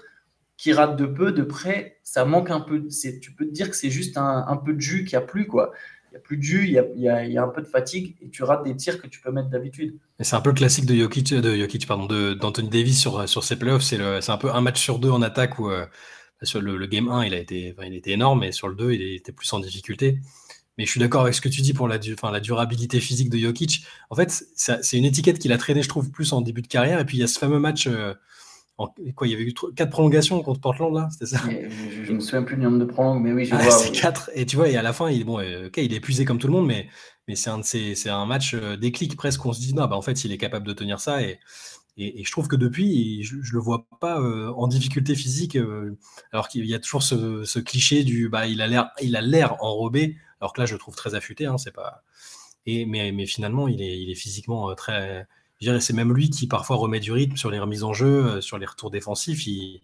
qui 0.57 0.73
ratent 0.73 0.95
de 0.95 1.05
peu, 1.05 1.31
de 1.31 1.43
près, 1.43 1.99
ça 2.03 2.25
manque 2.25 2.49
un 2.49 2.61
peu. 2.61 2.87
Tu 3.21 3.33
peux 3.33 3.45
te 3.45 3.51
dire 3.51 3.69
que 3.69 3.75
c'est 3.75 3.89
juste 3.89 4.17
un, 4.17 4.45
un, 4.47 4.55
peu 4.55 4.73
de 4.73 4.79
jus 4.79 5.03
qui 5.03 5.15
a 5.15 5.21
plus, 5.21 5.45
quoi 5.45 5.73
il 6.13 6.17
n'y 6.17 6.21
a 6.21 6.21
plus 6.21 6.37
de 6.37 6.43
jus, 6.43 6.65
il 6.65 6.73
y 6.73 7.09
a, 7.09 7.25
y 7.25 7.37
a, 7.39 7.43
un 7.43 7.47
peu 7.47 7.63
de 7.63 7.67
fatigue 7.67 8.15
et 8.21 8.29
tu 8.29 8.43
rates 8.43 8.63
des 8.63 8.75
tirs 8.75 9.01
que 9.01 9.07
tu 9.07 9.19
peux 9.19 9.31
mettre 9.31 9.49
d'habitude. 9.49 9.97
C'est 10.19 10.35
un 10.35 10.41
peu 10.41 10.51
le 10.51 10.55
classique 10.55 10.85
de 10.85 10.93
Jokic, 10.93 11.33
de 11.33 11.55
Jokic 11.55 11.87
pardon, 11.87 12.05
d'Anthony 12.35 12.69
Davis 12.69 12.99
sur, 12.99 13.27
sur 13.27 13.43
ses 13.43 13.57
playoffs. 13.57 13.81
C'est 13.81 13.99
un 13.99 14.37
peu 14.37 14.51
un 14.51 14.61
match 14.61 14.79
sur 14.79 14.99
deux 14.99 15.09
en 15.09 15.23
attaque 15.23 15.57
où 15.57 15.71
euh, 15.71 15.87
le, 16.53 16.85
game 16.85 17.09
1, 17.09 17.25
il 17.25 17.33
a 17.33 17.39
été, 17.39 17.75
il 17.83 17.95
était 17.95 18.11
énorme 18.11 18.43
et 18.43 18.51
sur 18.51 18.67
le 18.67 18.75
2, 18.75 18.91
il 18.91 19.15
était 19.15 19.31
plus 19.31 19.51
en 19.53 19.59
difficulté. 19.59 20.19
Mais 20.77 20.85
je 20.85 20.91
suis 20.91 20.99
d'accord 20.99 21.21
avec 21.21 21.33
ce 21.33 21.41
que 21.41 21.49
tu 21.49 21.61
dis 21.61 21.73
pour 21.73 21.87
la, 21.87 21.97
la 21.97 22.39
durabilité 22.39 22.99
physique 22.99 23.31
de 23.31 23.39
Jokic. 23.39 23.83
En 24.11 24.15
fait, 24.15 24.45
c'est 24.55 24.97
une 24.97 25.05
étiquette 25.05 25.39
qu'il 25.39 25.51
a 25.51 25.57
traîné, 25.57 25.81
je 25.81 25.89
trouve, 25.89 26.11
plus 26.11 26.31
en 26.31 26.41
début 26.41 26.61
de 26.61 26.67
carrière. 26.67 26.99
Et 26.99 27.05
puis 27.05 27.17
il 27.17 27.21
y 27.21 27.23
a 27.23 27.27
ce 27.27 27.39
fameux 27.39 27.59
match. 27.59 27.87
Euh, 27.87 28.13
quoi, 29.15 29.27
il 29.27 29.31
y 29.31 29.33
avait 29.33 29.43
eu 29.43 29.53
quatre 29.75 29.89
prolongations 29.89 30.41
contre 30.41 30.59
Portland 30.59 30.93
là, 30.93 31.09
c'était 31.11 31.25
ça? 31.25 31.41
Je, 31.47 32.11
ne 32.11 32.15
me 32.15 32.19
souviens 32.19 32.43
plus 32.43 32.55
du 32.55 32.63
nombre 32.63 32.79
de 32.79 32.85
prolongations, 32.85 33.19
mais 33.19 33.33
oui, 33.33 33.45
je 33.45 33.55
ah, 33.55 33.57
vois. 33.57 33.71
C'est 33.71 33.91
quatre. 33.91 34.29
Et 34.33 34.45
tu 34.45 34.55
vois, 34.55 34.69
et 34.69 34.75
à 34.75 34.81
la 34.81 34.93
fin, 34.93 35.09
il, 35.09 35.25
bon, 35.25 35.39
euh, 35.39 35.69
il 35.77 35.93
est 35.93 35.97
épuisé 35.97 36.25
comme 36.25 36.39
tout 36.39 36.47
le 36.47 36.53
monde, 36.53 36.67
mais, 36.67 36.87
mais 37.27 37.35
c'est 37.35 37.49
un 37.49 37.61
c'est 37.63 38.09
un 38.09 38.25
match 38.25 38.53
euh, 38.53 38.77
déclic 38.77 39.15
presque. 39.15 39.45
On 39.45 39.53
se 39.53 39.59
dit 39.59 39.73
non, 39.73 39.85
bah 39.85 39.95
en 39.95 40.01
fait, 40.01 40.23
il 40.25 40.31
est 40.31 40.37
capable 40.37 40.67
de 40.67 40.73
tenir 40.73 40.99
ça 40.99 41.21
et 41.21 41.39
et, 41.95 42.23
je 42.23 42.31
trouve 42.31 42.47
que 42.47 42.55
depuis, 42.55 43.21
je, 43.21 43.35
ne 43.35 43.41
le 43.51 43.59
vois 43.59 43.85
pas 44.01 44.19
euh, 44.19 44.51
en 44.55 44.67
difficulté 44.67 45.13
physique, 45.13 45.55
alors 46.31 46.47
qu'il 46.47 46.65
y 46.65 46.73
a 46.73 46.79
toujours 46.79 47.03
ce, 47.03 47.59
cliché 47.59 48.03
du 48.03 48.29
bah 48.29 48.47
il 48.47 48.61
a 48.61 48.67
l'air 48.67 48.89
il 49.03 49.15
a 49.15 49.21
l'air 49.21 49.61
enrobé, 49.63 50.17
alors 50.41 50.53
que 50.53 50.61
là 50.61 50.65
je 50.65 50.73
le 50.73 50.79
trouve 50.79 50.95
très 50.95 51.13
affûté, 51.13 51.45
hein, 51.45 51.59
c'est 51.59 51.73
pas. 51.73 52.01
Et 52.65 52.87
mais, 52.87 53.11
mais 53.11 53.27
finalement, 53.27 53.67
il 53.67 53.81
est 53.81 54.01
il 54.01 54.09
est 54.09 54.15
physiquement 54.15 54.73
très 54.73 55.27
c'est 55.79 55.93
même 55.93 56.13
lui 56.13 56.29
qui 56.29 56.47
parfois 56.47 56.77
remet 56.77 56.99
du 56.99 57.11
rythme 57.11 57.35
sur 57.35 57.51
les 57.51 57.59
remises 57.59 57.83
en 57.83 57.93
jeu, 57.93 58.25
euh, 58.25 58.41
sur 58.41 58.57
les 58.57 58.65
retours 58.65 58.91
défensifs. 58.91 59.47
Il, 59.47 59.81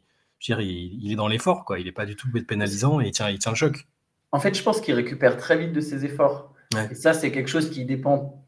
il, 0.48 1.12
est 1.12 1.16
dans 1.16 1.28
l'effort, 1.28 1.66
quoi. 1.66 1.80
Il 1.80 1.86
n'est 1.86 1.92
pas 1.92 2.06
du 2.06 2.16
tout 2.16 2.28
pénalisant 2.48 3.02
et 3.02 3.08
il 3.08 3.12
tient, 3.12 3.30
il 3.30 3.40
tient 3.40 3.52
le 3.52 3.58
choc. 3.58 3.88
En 4.31 4.40
fait, 4.40 4.56
je 4.56 4.64
pense 4.64 4.81
qu'il 4.81 4.94
récupère 4.94 5.38
très 5.38 5.58
vite 5.58 5.74
de 5.74 5.81
ses 5.81 6.06
efforts. 6.06 6.54
Et 6.92 6.96
ça, 6.96 7.14
c'est 7.14 7.31
quelque 7.31 7.50
chose 7.50 7.70
qui 7.72 7.84
dépend. 7.86 8.46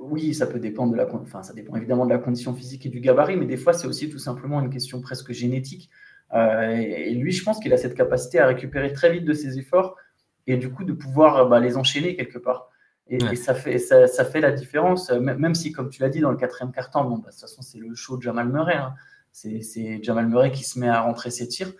oui, 0.00 0.34
ça 0.34 0.46
peut 0.46 0.58
dépendre 0.58 0.92
de 0.92 0.96
la. 0.98 1.12
Enfin, 1.14 1.42
ça 1.42 1.54
dépend 1.54 1.76
évidemment 1.76 2.04
de 2.04 2.10
la 2.10 2.18
condition 2.18 2.54
physique 2.54 2.84
et 2.84 2.90
du 2.90 3.00
gabarit, 3.00 3.36
mais 3.36 3.46
des 3.46 3.56
fois, 3.56 3.72
c'est 3.72 3.86
aussi 3.86 4.10
tout 4.10 4.18
simplement 4.18 4.60
une 4.60 4.70
question 4.70 5.00
presque 5.00 5.32
génétique. 5.32 5.90
Euh, 6.34 6.74
et, 6.76 7.14
lui, 7.14 7.32
je 7.32 7.42
pense 7.42 7.58
qu'il 7.60 7.72
a 7.72 7.76
cette 7.76 7.94
capacité 7.94 8.38
à 8.38 8.46
récupérer 8.46 8.92
très 8.92 9.12
vite 9.12 9.24
de 9.24 9.32
ses 9.32 9.58
efforts 9.58 9.96
et 10.46 10.56
du 10.56 10.70
coup 10.70 10.84
de 10.84 10.92
pouvoir 10.92 11.48
bah, 11.48 11.60
les 11.60 11.76
enchaîner 11.76 12.16
quelque 12.16 12.38
part. 12.38 12.70
Et, 13.08 13.36
ça, 13.36 13.54
fait, 13.54 13.78
ça, 13.78 14.08
ça, 14.08 14.24
fait 14.24 14.40
la 14.40 14.50
différence, 14.50 15.10
même 15.10 15.54
si, 15.54 15.70
comme 15.70 15.90
tu 15.90 16.02
l'as 16.02 16.08
dit, 16.08 16.20
dans 16.20 16.32
le 16.32 16.36
quatrième 16.36 16.72
quart-temps, 16.72 17.04
bon, 17.04 17.18
bah, 17.18 17.28
de 17.28 17.30
toute 17.30 17.40
façon, 17.40 17.62
c'est 17.62 17.78
le 17.78 17.94
show 17.94 18.16
de 18.16 18.22
Jamal 18.22 18.48
Murray. 18.48 18.74
Hein. 18.74 18.94
C'est 19.30 20.02
Jamal 20.02 20.26
Murray 20.26 20.50
qui 20.50 20.64
se 20.64 20.78
met 20.78 20.88
à 20.88 21.02
rentrer 21.02 21.30
ses 21.30 21.46
tirs. 21.46 21.72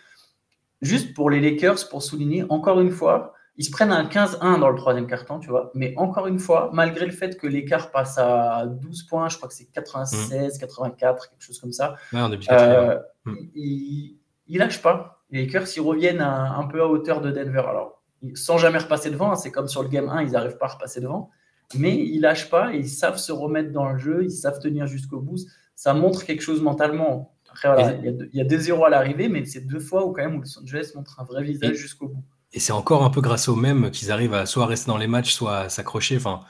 Juste 0.82 1.14
pour 1.14 1.30
les 1.30 1.40
Lakers, 1.40 1.88
pour 1.88 2.02
souligner, 2.02 2.44
encore 2.48 2.80
une 2.80 2.90
fois, 2.90 3.34
ils 3.56 3.64
se 3.64 3.70
prennent 3.70 3.90
un 3.90 4.04
15-1 4.04 4.60
dans 4.60 4.68
le 4.68 4.76
troisième 4.76 5.06
quart-temps, 5.06 5.40
tu 5.40 5.48
vois. 5.48 5.72
Mais 5.74 5.94
encore 5.96 6.26
une 6.26 6.38
fois, 6.38 6.70
malgré 6.72 7.06
le 7.06 7.12
fait 7.12 7.38
que 7.38 7.46
l'écart 7.46 7.90
passe 7.90 8.18
à 8.18 8.66
12 8.66 9.04
points, 9.04 9.28
je 9.28 9.36
crois 9.36 9.48
que 9.48 9.54
c'est 9.54 9.64
96, 9.72 10.58
84, 10.58 11.30
quelque 11.30 11.42
chose 11.42 11.58
comme 11.58 11.72
ça, 11.72 11.96
euh, 12.14 12.98
mmh. 13.24 13.34
ils, 13.54 14.18
ne 14.48 14.58
lâchent 14.58 14.82
pas. 14.82 15.24
Les 15.30 15.46
Lakers, 15.46 15.66
ils 15.76 15.80
reviennent 15.80 16.20
un 16.20 16.66
peu 16.66 16.82
à 16.82 16.86
hauteur 16.86 17.20
de 17.20 17.30
Denver. 17.30 17.64
Alors, 17.66 17.95
sans 18.34 18.58
jamais 18.58 18.78
repasser 18.78 19.10
devant. 19.10 19.32
Hein. 19.32 19.36
C'est 19.36 19.50
comme 19.50 19.68
sur 19.68 19.82
le 19.82 19.88
game 19.88 20.08
1, 20.08 20.22
ils 20.22 20.32
n'arrivent 20.32 20.58
pas 20.58 20.66
à 20.66 20.70
repasser 20.70 21.00
devant. 21.00 21.30
Mais 21.74 21.96
ils 21.96 22.20
lâchent 22.20 22.48
pas, 22.48 22.72
ils 22.72 22.88
savent 22.88 23.18
se 23.18 23.32
remettre 23.32 23.72
dans 23.72 23.90
le 23.90 23.98
jeu, 23.98 24.24
ils 24.24 24.30
savent 24.30 24.60
tenir 24.60 24.86
jusqu'au 24.86 25.20
bout. 25.20 25.36
Ça 25.74 25.94
montre 25.94 26.24
quelque 26.24 26.42
chose 26.42 26.62
mentalement. 26.62 27.34
il 27.64 28.28
y 28.32 28.40
a 28.40 28.44
deux 28.44 28.58
0 28.58 28.84
à 28.84 28.90
l'arrivée, 28.90 29.28
mais 29.28 29.44
c'est 29.44 29.62
deux 29.62 29.80
fois 29.80 30.06
où 30.06 30.12
quand 30.12 30.22
même 30.22 30.40
Los 30.40 30.58
Angeles 30.60 30.92
montre 30.94 31.18
un 31.20 31.24
vrai 31.24 31.42
visage 31.42 31.74
jusqu'au 31.74 32.08
bout. 32.08 32.24
Et 32.52 32.60
c'est 32.60 32.72
encore 32.72 33.02
un 33.02 33.10
peu 33.10 33.20
grâce 33.20 33.48
au 33.48 33.56
même 33.56 33.90
qu'ils 33.90 34.12
arrivent 34.12 34.34
à 34.34 34.46
soit 34.46 34.66
rester 34.66 34.86
dans 34.90 34.96
les 34.96 35.08
matchs, 35.08 35.34
soit 35.34 35.58
à 35.58 35.68
s'accrocher. 35.68 36.16
Enfin, 36.16 36.42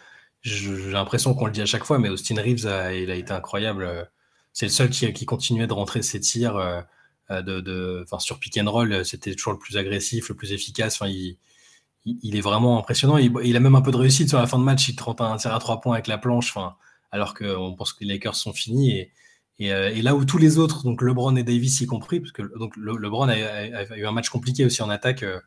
j'ai 0.43 0.93
l'impression 0.93 1.35
qu'on 1.35 1.47
le 1.47 1.53
dit 1.53 1.63
à 1.63 1.67
chaque 1.67 1.85
fois, 1.85 1.99
mais 1.99 2.11
Austin 2.11 2.37
Reeves, 2.37 2.67
a, 2.67 2.93
il 2.93 3.11
a 3.11 3.15
été 3.15 3.33
incroyable. 3.33 4.09
C'est 4.53 4.67
le 4.67 4.73
seul 4.73 4.91
qui, 4.91 5.11
qui, 5.13 5.25
continuait 5.25 5.67
de 5.67 5.73
rentrer 5.73 6.03
ses 6.03 6.21
tirs 6.21 6.57
euh, 6.57 7.43
de, 7.43 7.61
de, 7.61 8.05
sur 8.19 8.39
pick 8.39 8.59
and 8.59 8.71
roll. 8.71 9.05
C'était 9.05 9.35
toujours 9.35 9.55
le 9.55 9.59
plus 9.59 9.79
agressif, 9.79 10.29
le 10.29 10.35
plus 10.35 10.53
efficace. 10.53 10.97
Enfin, 10.97 11.11
il, 11.11 11.39
il, 12.07 12.37
est 12.37 12.41
vraiment 12.41 12.79
impressionnant. 12.79 13.19
Il, 13.19 13.57
a 13.57 13.61
même 13.61 13.75
un 13.75 13.83
peu 13.83 13.91
de 13.91 13.97
réussite 13.97 14.29
sur 14.29 14.39
la 14.39 14.47
fin 14.47 14.59
de 14.59 14.65
match. 14.65 14.89
Il 14.89 14.97
tente 14.97 15.21
un 15.21 15.37
tir 15.37 15.55
à 15.55 15.59
trois 15.59 15.81
points 15.81 15.95
avec 15.95 16.07
la 16.07 16.19
planche, 16.19 16.51
enfin, 16.55 16.77
alors 17.11 17.35
qu'on 17.35 17.75
pense 17.77 17.93
que 17.93 18.05
les 18.05 18.15
Lakers 18.15 18.37
sont 18.37 18.53
finis. 18.53 19.09
Euh, 19.63 19.89
et, 19.89 20.03
là 20.03 20.15
où 20.15 20.25
tous 20.25 20.39
les 20.39 20.59
autres, 20.59 20.85
donc 20.85 21.03
LeBron 21.03 21.35
et 21.37 21.43
Davis 21.43 21.81
y 21.81 21.87
compris, 21.87 22.21
parce 22.21 22.33
que 22.33 22.43
donc 22.59 22.77
LeBron 22.77 23.29
a, 23.29 23.97
eu 23.97 24.07
un 24.07 24.13
match 24.13 24.29
compliqué 24.29 24.65
aussi 24.65 24.83
en 24.83 24.91
attaque. 24.91 25.23
Euh, 25.23 25.41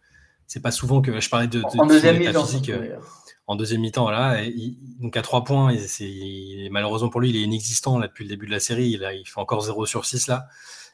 c'est 0.47 0.61
pas 0.61 0.71
souvent 0.71 1.01
que 1.01 1.19
je 1.19 1.29
parlais 1.29 1.47
de, 1.47 1.61
en 1.77 1.85
deuxième 1.85 2.17
mi-temps. 2.17 2.47
Euh, 2.69 2.97
en 3.45 3.55
deuxième 3.55 3.81
mi-temps, 3.81 4.03
voilà. 4.03 4.41
donc 4.99 5.15
à 5.15 5.21
trois 5.21 5.43
points, 5.43 5.71
et 5.71 6.69
malheureusement 6.71 7.09
pour 7.09 7.21
lui, 7.21 7.29
il 7.29 7.35
est 7.35 7.41
inexistant 7.41 7.99
là 7.99 8.07
depuis 8.07 8.23
le 8.23 8.29
début 8.29 8.47
de 8.47 8.51
la 8.51 8.59
série. 8.59 8.89
Il, 8.89 9.07
il 9.19 9.27
fait 9.27 9.39
encore 9.39 9.61
0 9.61 9.85
sur 9.85 10.05
6 10.05 10.27
là 10.27 10.47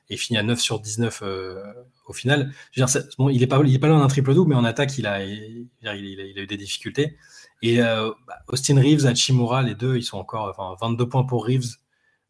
et 0.09 0.17
finit 0.17 0.37
à 0.37 0.43
9 0.43 0.59
sur 0.59 0.79
19 0.79 1.21
euh, 1.23 1.63
au 2.07 2.13
final. 2.13 2.51
Je 2.71 2.81
veux 2.81 2.85
dire, 2.85 3.01
bon, 3.17 3.29
il 3.29 3.39
n'est 3.39 3.47
pas, 3.47 3.57
est 3.57 3.77
loin 3.77 3.99
d'un 3.99 4.07
triple-double, 4.07 4.49
mais 4.49 4.55
en 4.55 4.63
attaque, 4.63 4.97
il 4.97 5.07
a, 5.07 5.23
il, 5.23 5.67
il 5.81 5.87
a, 5.87 5.95
eu 5.95 6.47
des 6.47 6.57
difficultés. 6.57 7.17
Et 7.62 7.81
euh, 7.81 8.12
bah, 8.27 8.35
Austin 8.47 8.79
Reeves, 8.79 9.05
Hachimura, 9.05 9.63
les 9.63 9.75
deux, 9.75 9.97
ils 9.97 10.03
sont 10.03 10.17
encore 10.17 10.53
enfin, 10.57 10.75
22 10.81 11.09
points 11.09 11.24
pour 11.24 11.45
Reeves 11.45 11.77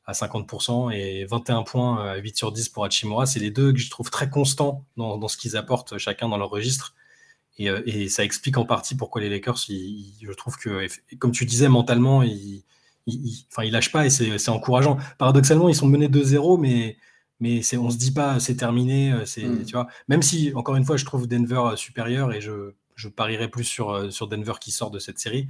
à 0.06 0.14
50% 0.14 0.94
et 0.94 1.26
21 1.26 1.64
points 1.64 2.12
à 2.12 2.16
8 2.18 2.38
sur 2.38 2.52
10 2.52 2.70
pour 2.70 2.86
Hachimura. 2.86 3.26
C'est 3.26 3.40
les 3.40 3.52
deux 3.52 3.74
que 3.74 3.80
je 3.80 3.90
trouve 3.90 4.10
très 4.10 4.30
constants 4.30 4.86
dans, 4.98 5.18
dans 5.18 5.28
ce 5.28 5.38
qu'ils 5.38 5.58
apportent 5.58 5.98
chacun 5.98 6.30
dans 6.30 6.38
leur 6.38 6.50
registre. 6.50 6.96
Et, 7.58 7.70
euh, 7.70 7.82
et, 7.86 8.10
ça 8.10 8.24
explique 8.24 8.58
en 8.58 8.66
partie 8.66 8.96
pourquoi 8.96 9.22
les 9.22 9.30
Lakers, 9.30 9.58
je 9.58 10.32
trouve 10.34 10.58
que, 10.58 10.88
comme 11.20 11.32
tu 11.32 11.46
disais, 11.46 11.70
mentalement, 11.70 12.22
ils, 12.22 12.64
ils, 13.08 13.46
enfin, 13.52 13.64
ils 13.64 13.72
lâchent 13.72 13.92
pas 13.92 14.06
et 14.06 14.10
c'est 14.10 14.50
encourageant. 14.50 14.98
Paradoxalement, 15.18 15.70
ils 15.70 15.76
sont 15.76 15.88
menés 15.88 16.10
2-0, 16.10 16.60
mais 16.60 16.98
mais 17.40 17.62
c'est, 17.62 17.78
on 17.78 17.90
se 17.90 17.98
dit 17.98 18.12
pas 18.12 18.40
c'est 18.40 18.56
terminé, 18.56 19.12
euh, 19.12 19.26
c'est, 19.26 19.44
hmm. 19.44 19.66
tu 19.66 19.74
vois. 19.74 19.88
Même 20.08 20.22
si, 20.22 20.52
encore 20.56 20.76
une 20.76 20.86
fois, 20.86 20.98
je 20.98 21.06
trouve 21.06 21.28
Denver 21.28 21.62
euh, 21.72 21.76
supérieur 21.76 22.34
et 22.34 22.42
je, 22.42 22.74
je 22.96 23.10
parierais 23.10 23.50
plus 23.50 23.66
sur, 23.66 23.92
euh, 23.92 24.10
sur 24.10 24.28
Denver 24.28 24.54
qui 24.60 24.72
sort 24.72 24.92
de 24.92 25.00
cette 25.00 25.20
série. 25.20 25.48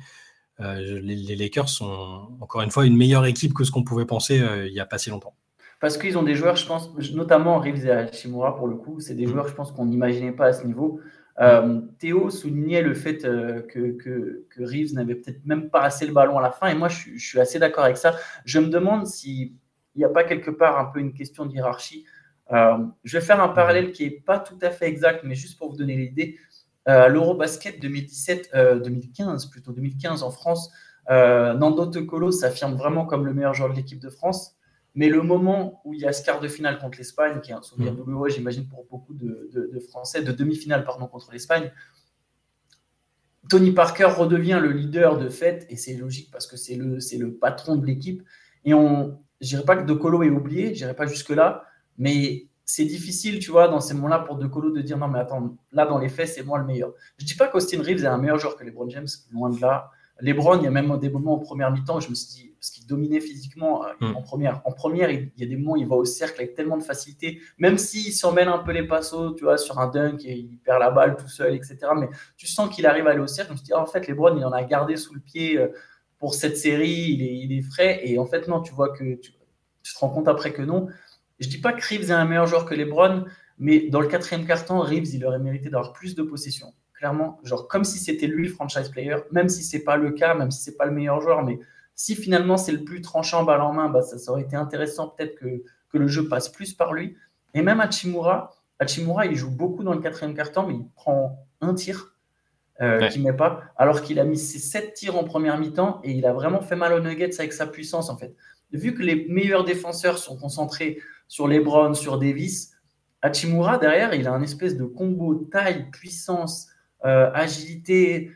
les, 0.59 1.35
Lakers 1.35 1.69
sont 1.69 2.29
encore 2.39 2.61
une 2.61 2.71
fois 2.71 2.85
une 2.85 2.97
meilleure 2.97 3.25
équipe 3.25 3.53
que 3.53 3.63
ce 3.63 3.71
qu'on 3.71 3.83
pouvait 3.83 4.05
penser 4.05 4.41
il 4.67 4.71
n'y 4.71 4.79
a 4.79 4.85
pas 4.85 4.97
si 4.97 5.09
longtemps. 5.09 5.35
Parce 5.81 5.97
qu'ils 5.97 6.17
ont 6.17 6.23
des 6.23 6.35
joueurs, 6.35 6.55
je 6.55 6.65
pense, 6.65 6.89
notamment 7.13 7.59
Reeves 7.59 7.85
et 7.85 7.91
Hachimura 7.91 8.55
pour 8.55 8.67
le 8.67 8.75
coup, 8.75 9.01
c'est 9.01 9.13
des 9.13 9.25
hmm. 9.25 9.31
joueurs, 9.31 9.47
je 9.47 9.53
pense, 9.53 9.71
qu'on 9.71 9.85
n'imaginait 9.85 10.31
pas 10.31 10.47
à 10.47 10.53
ce 10.53 10.65
niveau. 10.65 10.99
Hmm. 11.37 11.89
Théo 11.99 12.29
soulignait 12.29 12.81
le 12.81 12.93
fait 12.93 13.17
que, 13.17 13.91
que, 13.91 14.45
que, 14.49 14.63
Reeves 14.63 14.93
n'avait 14.93 15.15
peut-être 15.15 15.45
même 15.45 15.69
pas 15.69 15.81
assez 15.81 16.07
le 16.07 16.13
ballon 16.13 16.39
à 16.39 16.41
la 16.41 16.51
fin, 16.51 16.67
et 16.67 16.75
moi 16.75 16.87
je, 16.87 17.09
je 17.15 17.27
suis 17.27 17.39
assez 17.41 17.59
d'accord 17.59 17.83
avec 17.83 17.97
ça. 17.97 18.15
Je 18.45 18.59
me 18.59 18.69
demande 18.69 19.05
si 19.05 19.53
il 19.95 19.99
n'y 19.99 20.05
a 20.05 20.09
pas 20.09 20.23
quelque 20.23 20.51
part 20.51 20.77
un 20.77 20.85
peu 20.85 20.99
une 20.99 21.13
question 21.13 21.45
de 21.45 21.53
hiérarchie. 21.53 22.05
Euh, 22.51 22.77
je 23.03 23.17
vais 23.17 23.25
faire 23.25 23.41
un 23.41 23.49
parallèle 23.49 23.91
qui 23.91 24.03
n'est 24.03 24.11
pas 24.11 24.39
tout 24.39 24.57
à 24.61 24.69
fait 24.69 24.87
exact, 24.87 25.23
mais 25.23 25.35
juste 25.35 25.57
pour 25.57 25.71
vous 25.71 25.77
donner 25.77 25.95
l'idée. 25.95 26.37
Euh, 26.87 27.07
L'Eurobasket 27.07 27.79
2017, 27.79 28.51
2015 28.83 29.45
euh, 29.45 29.49
plutôt 29.49 29.71
2015 29.71 30.21
en 30.23 30.31
France, 30.31 30.71
Nando 31.09 31.85
Tecolo 31.87 32.31
s'affirme 32.31 32.75
vraiment 32.75 33.05
comme 33.05 33.25
le 33.25 33.33
meilleur 33.33 33.53
joueur 33.53 33.69
de 33.69 33.75
l'équipe 33.75 33.99
de 33.99 34.09
France. 34.09 34.55
Mais 34.97 35.09
le 35.09 35.21
moment 35.21 35.81
où 35.83 35.93
il 35.93 35.99
y 35.99 36.05
a 36.05 36.13
ce 36.13 36.23
quart 36.23 36.39
de 36.39 36.47
finale 36.47 36.79
contre 36.79 36.97
l'Espagne, 36.97 37.41
qui 37.41 37.51
est 37.51 37.53
un 37.53 37.61
souvenir 37.61 37.91
mmh. 37.91 37.97
douloureux, 37.97 38.29
j'imagine, 38.29 38.65
pour 38.67 38.85
beaucoup 38.89 39.13
de, 39.13 39.49
de 39.53 39.79
Français, 39.79 40.21
de 40.21 40.31
demi-finale 40.31 40.85
pardon, 40.85 41.07
contre 41.07 41.31
l'Espagne, 41.33 41.69
Tony 43.49 43.71
Parker 43.71 44.05
redevient 44.05 44.59
le 44.61 44.71
leader 44.71 45.17
de 45.17 45.29
fait, 45.29 45.67
et 45.69 45.75
c'est 45.75 45.95
logique 45.95 46.31
parce 46.31 46.47
que 46.47 46.55
c'est 46.57 46.75
le, 46.75 46.97
le 47.19 47.33
patron 47.33 47.75
de 47.75 47.85
l'équipe. 47.85 48.23
Et 48.63 48.73
on, 48.73 49.19
je 49.41 49.49
dirais 49.49 49.65
pas 49.65 49.75
que 49.75 49.85
De 49.85 49.93
Colo 49.93 50.23
est 50.23 50.29
oublié, 50.29 50.69
je 50.69 50.79
dirais 50.79 50.95
pas 50.95 51.05
jusque-là, 51.05 51.63
mais 51.97 52.47
c'est 52.65 52.85
difficile, 52.85 53.39
tu 53.39 53.51
vois, 53.51 53.67
dans 53.67 53.79
ces 53.79 53.93
moments-là 53.93 54.19
pour 54.19 54.37
De 54.37 54.47
Colo 54.47 54.71
de 54.71 54.81
dire 54.81 54.97
non, 54.97 55.07
mais 55.07 55.19
attends, 55.19 55.55
là, 55.71 55.85
dans 55.85 55.99
les 55.99 56.09
faits, 56.09 56.29
c'est 56.29 56.43
moi 56.43 56.57
le 56.57 56.65
meilleur. 56.65 56.93
Je 57.17 57.25
dis 57.25 57.35
pas 57.35 57.47
qu'Austin 57.47 57.81
Reeves 57.81 58.03
est 58.03 58.07
un 58.07 58.17
meilleur 58.17 58.39
joueur 58.39 58.55
que 58.55 58.63
LeBron 58.63 58.89
James, 58.89 59.07
loin 59.31 59.49
de 59.49 59.61
là. 59.61 59.91
LeBron, 60.21 60.57
il 60.59 60.63
y 60.63 60.67
a 60.67 60.71
même 60.71 60.97
des 60.97 61.09
moments 61.09 61.33
en 61.33 61.39
première 61.39 61.71
mi-temps, 61.71 61.99
je 61.99 62.09
me 62.09 62.15
suis 62.15 62.27
dit, 62.27 62.55
parce 62.57 62.69
qu'il 62.71 62.87
dominait 62.87 63.19
physiquement 63.19 63.85
euh, 63.85 63.91
mm. 63.99 64.15
en 64.15 64.21
première. 64.21 64.61
En 64.65 64.71
première, 64.71 65.11
il, 65.11 65.31
y 65.37 65.43
a 65.43 65.45
des 65.45 65.57
moments 65.57 65.73
où 65.73 65.77
il 65.77 65.87
va 65.87 65.97
au 65.97 66.05
cercle 66.05 66.41
avec 66.41 66.55
tellement 66.55 66.77
de 66.77 66.83
facilité, 66.83 67.39
même 67.57 67.77
s'il 67.77 68.13
s'emmène 68.13 68.47
un 68.47 68.59
peu 68.59 68.71
les 68.71 68.87
passos, 68.87 69.35
tu 69.35 69.43
vois, 69.43 69.57
sur 69.57 69.77
un 69.77 69.87
dunk 69.87 70.25
et 70.25 70.33
il 70.33 70.57
perd 70.59 70.79
la 70.79 70.89
balle 70.89 71.17
tout 71.17 71.27
seul, 71.27 71.53
etc. 71.53 71.77
Mais 71.97 72.09
tu 72.37 72.47
sens 72.47 72.73
qu'il 72.73 72.85
arrive 72.85 73.07
à 73.07 73.11
aller 73.11 73.19
au 73.19 73.27
cercle. 73.27 73.49
Je 73.49 73.53
me 73.53 73.57
suis 73.57 73.65
dit, 73.65 73.73
ah, 73.73 73.81
en 73.81 73.85
fait, 73.85 74.07
LeBron, 74.07 74.35
il 74.37 74.45
en 74.45 74.51
a 74.51 74.63
gardé 74.63 74.95
sous 74.95 75.13
le 75.13 75.19
pied 75.19 75.59
euh, 75.59 75.67
pour 76.25 76.33
cette 76.33 76.57
série, 76.57 77.11
il 77.11 77.55
est, 77.55 77.61
frais. 77.61 78.01
Et 78.03 78.17
en 78.17 78.25
fait, 78.25 78.47
non, 78.47 78.59
tu 78.59 78.73
vois 78.73 78.89
que 78.89 79.13
tu, 79.13 79.31
te 79.31 79.99
rends 79.99 80.09
compte 80.09 80.27
après 80.27 80.51
que 80.53 80.63
non. 80.63 80.87
Je 81.39 81.47
dis 81.47 81.59
pas 81.59 81.71
que 81.71 81.87
Reeves 81.87 82.09
est 82.09 82.13
un 82.13 82.25
meilleur 82.25 82.47
joueur 82.47 82.65
que 82.65 82.73
LeBron, 82.73 83.25
mais 83.59 83.89
dans 83.91 84.01
le 84.01 84.07
quatrième 84.07 84.43
quart-temps, 84.47 84.79
Reeves, 84.79 85.13
il 85.13 85.23
aurait 85.23 85.37
mérité 85.37 85.69
d'avoir 85.69 85.93
plus 85.93 86.15
de 86.15 86.23
possession 86.23 86.73
clairement, 86.95 87.39
genre 87.43 87.67
comme 87.67 87.83
si 87.83 87.99
c'était 87.99 88.25
lui 88.25 88.47
le 88.47 88.49
franchise 88.51 88.89
player, 88.89 89.17
même 89.31 89.49
si 89.49 89.61
c'est 89.61 89.83
pas 89.83 89.97
le 89.97 90.13
cas, 90.13 90.33
même 90.33 90.49
si 90.49 90.63
c'est 90.63 90.75
pas 90.75 90.85
le 90.85 90.93
meilleur 90.93 91.21
joueur, 91.21 91.43
mais 91.43 91.59
si 91.93 92.15
finalement 92.15 92.57
c'est 92.57 92.71
le 92.71 92.83
plus 92.83 93.01
tranchant 93.01 93.43
balle 93.43 93.61
en 93.61 93.71
main, 93.71 93.89
bah, 93.89 94.01
ça, 94.01 94.31
aurait 94.31 94.41
été 94.41 94.55
intéressant 94.55 95.09
peut-être 95.09 95.35
que, 95.35 95.61
que, 95.89 95.97
le 95.99 96.07
jeu 96.07 96.27
passe 96.27 96.49
plus 96.49 96.73
par 96.73 96.91
lui. 96.91 97.15
Et 97.53 97.61
même 97.61 97.81
Hachimura, 97.81 98.55
Hachimura, 98.79 99.27
il 99.27 99.35
joue 99.35 99.51
beaucoup 99.51 99.83
dans 99.83 99.93
le 99.93 99.99
quatrième 99.99 100.33
quart-temps, 100.33 100.65
mais 100.65 100.73
il 100.73 100.89
prend 100.95 101.45
un 101.61 101.75
tir 101.75 102.14
euh, 102.81 103.07
qui 103.07 103.19
met 103.19 103.33
pas, 103.33 103.63
alors 103.77 104.01
qu'il 104.01 104.19
a 104.19 104.25
mis 104.25 104.37
ses 104.37 104.59
sept 104.59 104.93
tirs 104.93 105.17
en 105.17 105.23
première 105.23 105.57
mi-temps 105.57 106.01
et 106.03 106.11
il 106.11 106.25
a 106.25 106.33
vraiment 106.33 106.61
fait 106.61 106.75
mal 106.75 106.93
aux 106.93 106.99
Nuggets 106.99 107.39
avec 107.39 107.53
sa 107.53 107.67
puissance 107.67 108.09
en 108.09 108.17
fait. 108.17 108.35
Vu 108.71 108.93
que 108.93 109.01
les 109.01 109.27
meilleurs 109.29 109.63
défenseurs 109.63 110.17
sont 110.17 110.35
concentrés 110.37 110.99
sur 111.27 111.47
LeBron, 111.47 111.93
sur 111.93 112.19
Davis, 112.19 112.73
Hachimura 113.21 113.77
derrière, 113.77 114.13
il 114.13 114.27
a 114.27 114.33
un 114.33 114.41
espèce 114.41 114.77
de 114.77 114.85
combo 114.85 115.35
taille, 115.51 115.89
puissance, 115.91 116.67
euh, 117.05 117.31
agilité. 117.33 118.31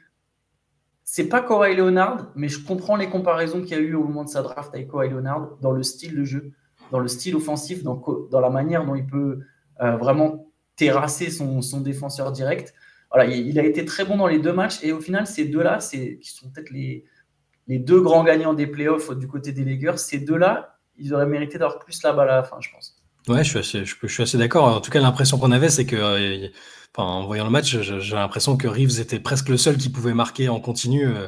C'est 1.03 1.27
pas 1.27 1.41
Kawhi 1.41 1.75
Leonard, 1.75 2.31
mais 2.35 2.47
je 2.47 2.63
comprends 2.63 2.95
les 2.95 3.09
comparaisons 3.09 3.61
qu'il 3.61 3.71
y 3.71 3.75
a 3.75 3.79
eu 3.79 3.95
au 3.95 4.03
moment 4.03 4.23
de 4.23 4.29
sa 4.29 4.41
draft 4.41 4.73
avec 4.73 4.89
Kawhi 4.89 5.09
Leonard 5.09 5.57
dans 5.61 5.71
le 5.71 5.83
style 5.83 6.15
de 6.15 6.23
jeu, 6.23 6.51
dans 6.91 6.99
le 6.99 7.07
style 7.07 7.35
offensif, 7.35 7.83
dans, 7.83 8.01
dans 8.31 8.39
la 8.39 8.49
manière 8.49 8.85
dont 8.85 8.95
il 8.95 9.05
peut 9.05 9.41
euh, 9.81 9.97
vraiment 9.97 10.47
terrasser 10.75 11.29
son, 11.29 11.61
son, 11.61 11.81
défenseur 11.81 12.31
direct. 12.31 12.73
Voilà, 13.11 13.29
il, 13.29 13.57
a 13.57 13.63
été 13.63 13.85
très 13.85 14.05
bon 14.05 14.17
dans 14.17 14.27
les 14.27 14.39
deux 14.39 14.53
matchs 14.53 14.83
et 14.83 14.91
au 14.91 15.01
final, 15.01 15.25
ces 15.25 15.45
deux-là, 15.45 15.79
qui 15.79 16.19
sont 16.23 16.49
peut-être 16.51 16.69
les, 16.69 17.05
les 17.67 17.79
deux 17.79 18.01
grands 18.01 18.23
gagnants 18.23 18.53
des 18.53 18.67
playoffs 18.67 19.11
du 19.17 19.27
côté 19.27 19.51
des 19.51 19.63
Lakers, 19.63 19.97
ces 19.97 20.19
deux-là, 20.19 20.77
ils 20.97 21.13
auraient 21.13 21.25
mérité 21.25 21.57
d'avoir 21.57 21.79
plus 21.79 22.03
la 22.03 22.13
balle 22.13 22.29
à 22.29 22.37
la 22.37 22.43
fin, 22.43 22.57
je 22.59 22.69
pense. 22.71 23.01
Ouais, 23.27 23.43
je 23.43 23.49
suis 23.49 23.59
assez, 23.59 23.85
je, 23.85 24.21
assez 24.21 24.37
d'accord. 24.37 24.65
En 24.65 24.81
tout 24.81 24.91
cas, 24.91 24.99
l'impression 24.99 25.37
qu'on 25.37 25.51
avait, 25.51 25.69
c'est 25.69 25.85
que 25.85 25.95
euh, 25.95 26.47
en 26.97 27.25
voyant 27.25 27.45
le 27.45 27.51
match, 27.51 27.77
j'ai 27.79 28.15
l'impression 28.15 28.57
que 28.57 28.67
Reeves 28.67 28.99
était 28.99 29.19
presque 29.19 29.49
le 29.49 29.57
seul 29.57 29.77
qui 29.77 29.89
pouvait 29.89 30.13
marquer 30.13 30.49
en 30.49 30.59
continu 30.59 31.07
euh, 31.07 31.27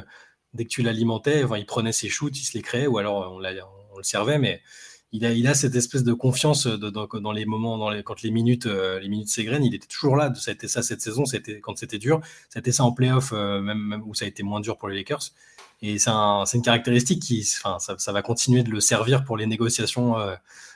dès 0.52 0.64
que 0.64 0.68
tu 0.68 0.82
l'alimentais. 0.82 1.44
il 1.56 1.66
prenait 1.66 1.92
ses 1.92 2.08
shoots, 2.08 2.36
il 2.36 2.44
se 2.44 2.56
les 2.56 2.62
créait, 2.62 2.86
ou 2.86 2.98
alors 2.98 3.32
on, 3.32 3.38
le 3.38 4.02
servait, 4.02 4.38
mais 4.38 4.60
il 5.12 5.46
a, 5.46 5.54
cette 5.54 5.74
espèce 5.74 6.04
de 6.04 6.12
confiance 6.14 6.66
dans, 6.66 7.32
les 7.32 7.44
moments, 7.44 7.90
quand 8.02 8.22
les 8.22 8.30
minutes, 8.30 8.66
euh, 8.66 8.98
les 8.98 9.08
minutes 9.08 9.28
s'égrènent, 9.28 9.64
il 9.64 9.74
était 9.74 9.86
toujours 9.86 10.16
là. 10.16 10.32
Ça 10.34 10.50
a 10.50 10.54
été 10.54 10.68
ça 10.68 10.82
cette 10.82 11.02
saison, 11.02 11.26
c'était 11.26 11.60
quand 11.60 11.76
c'était 11.76 11.98
dur. 11.98 12.20
Ça 12.48 12.58
a 12.58 12.60
été 12.60 12.72
ça 12.72 12.84
en 12.84 12.92
playoff, 12.92 13.32
euh, 13.32 13.60
même, 13.60 14.02
où 14.06 14.14
ça 14.14 14.24
a 14.24 14.28
été 14.28 14.42
moins 14.42 14.60
dur 14.60 14.78
pour 14.78 14.88
les 14.88 14.96
Lakers. 14.96 15.32
Et 15.82 15.98
c'est 15.98 16.10
une 16.10 16.62
caractéristique 16.62 17.22
qui, 17.22 17.44
ça, 17.44 17.78
va 18.12 18.22
continuer 18.22 18.62
de 18.62 18.70
le 18.70 18.80
servir 18.80 19.24
pour 19.24 19.36
les 19.36 19.46
négociations 19.46 20.14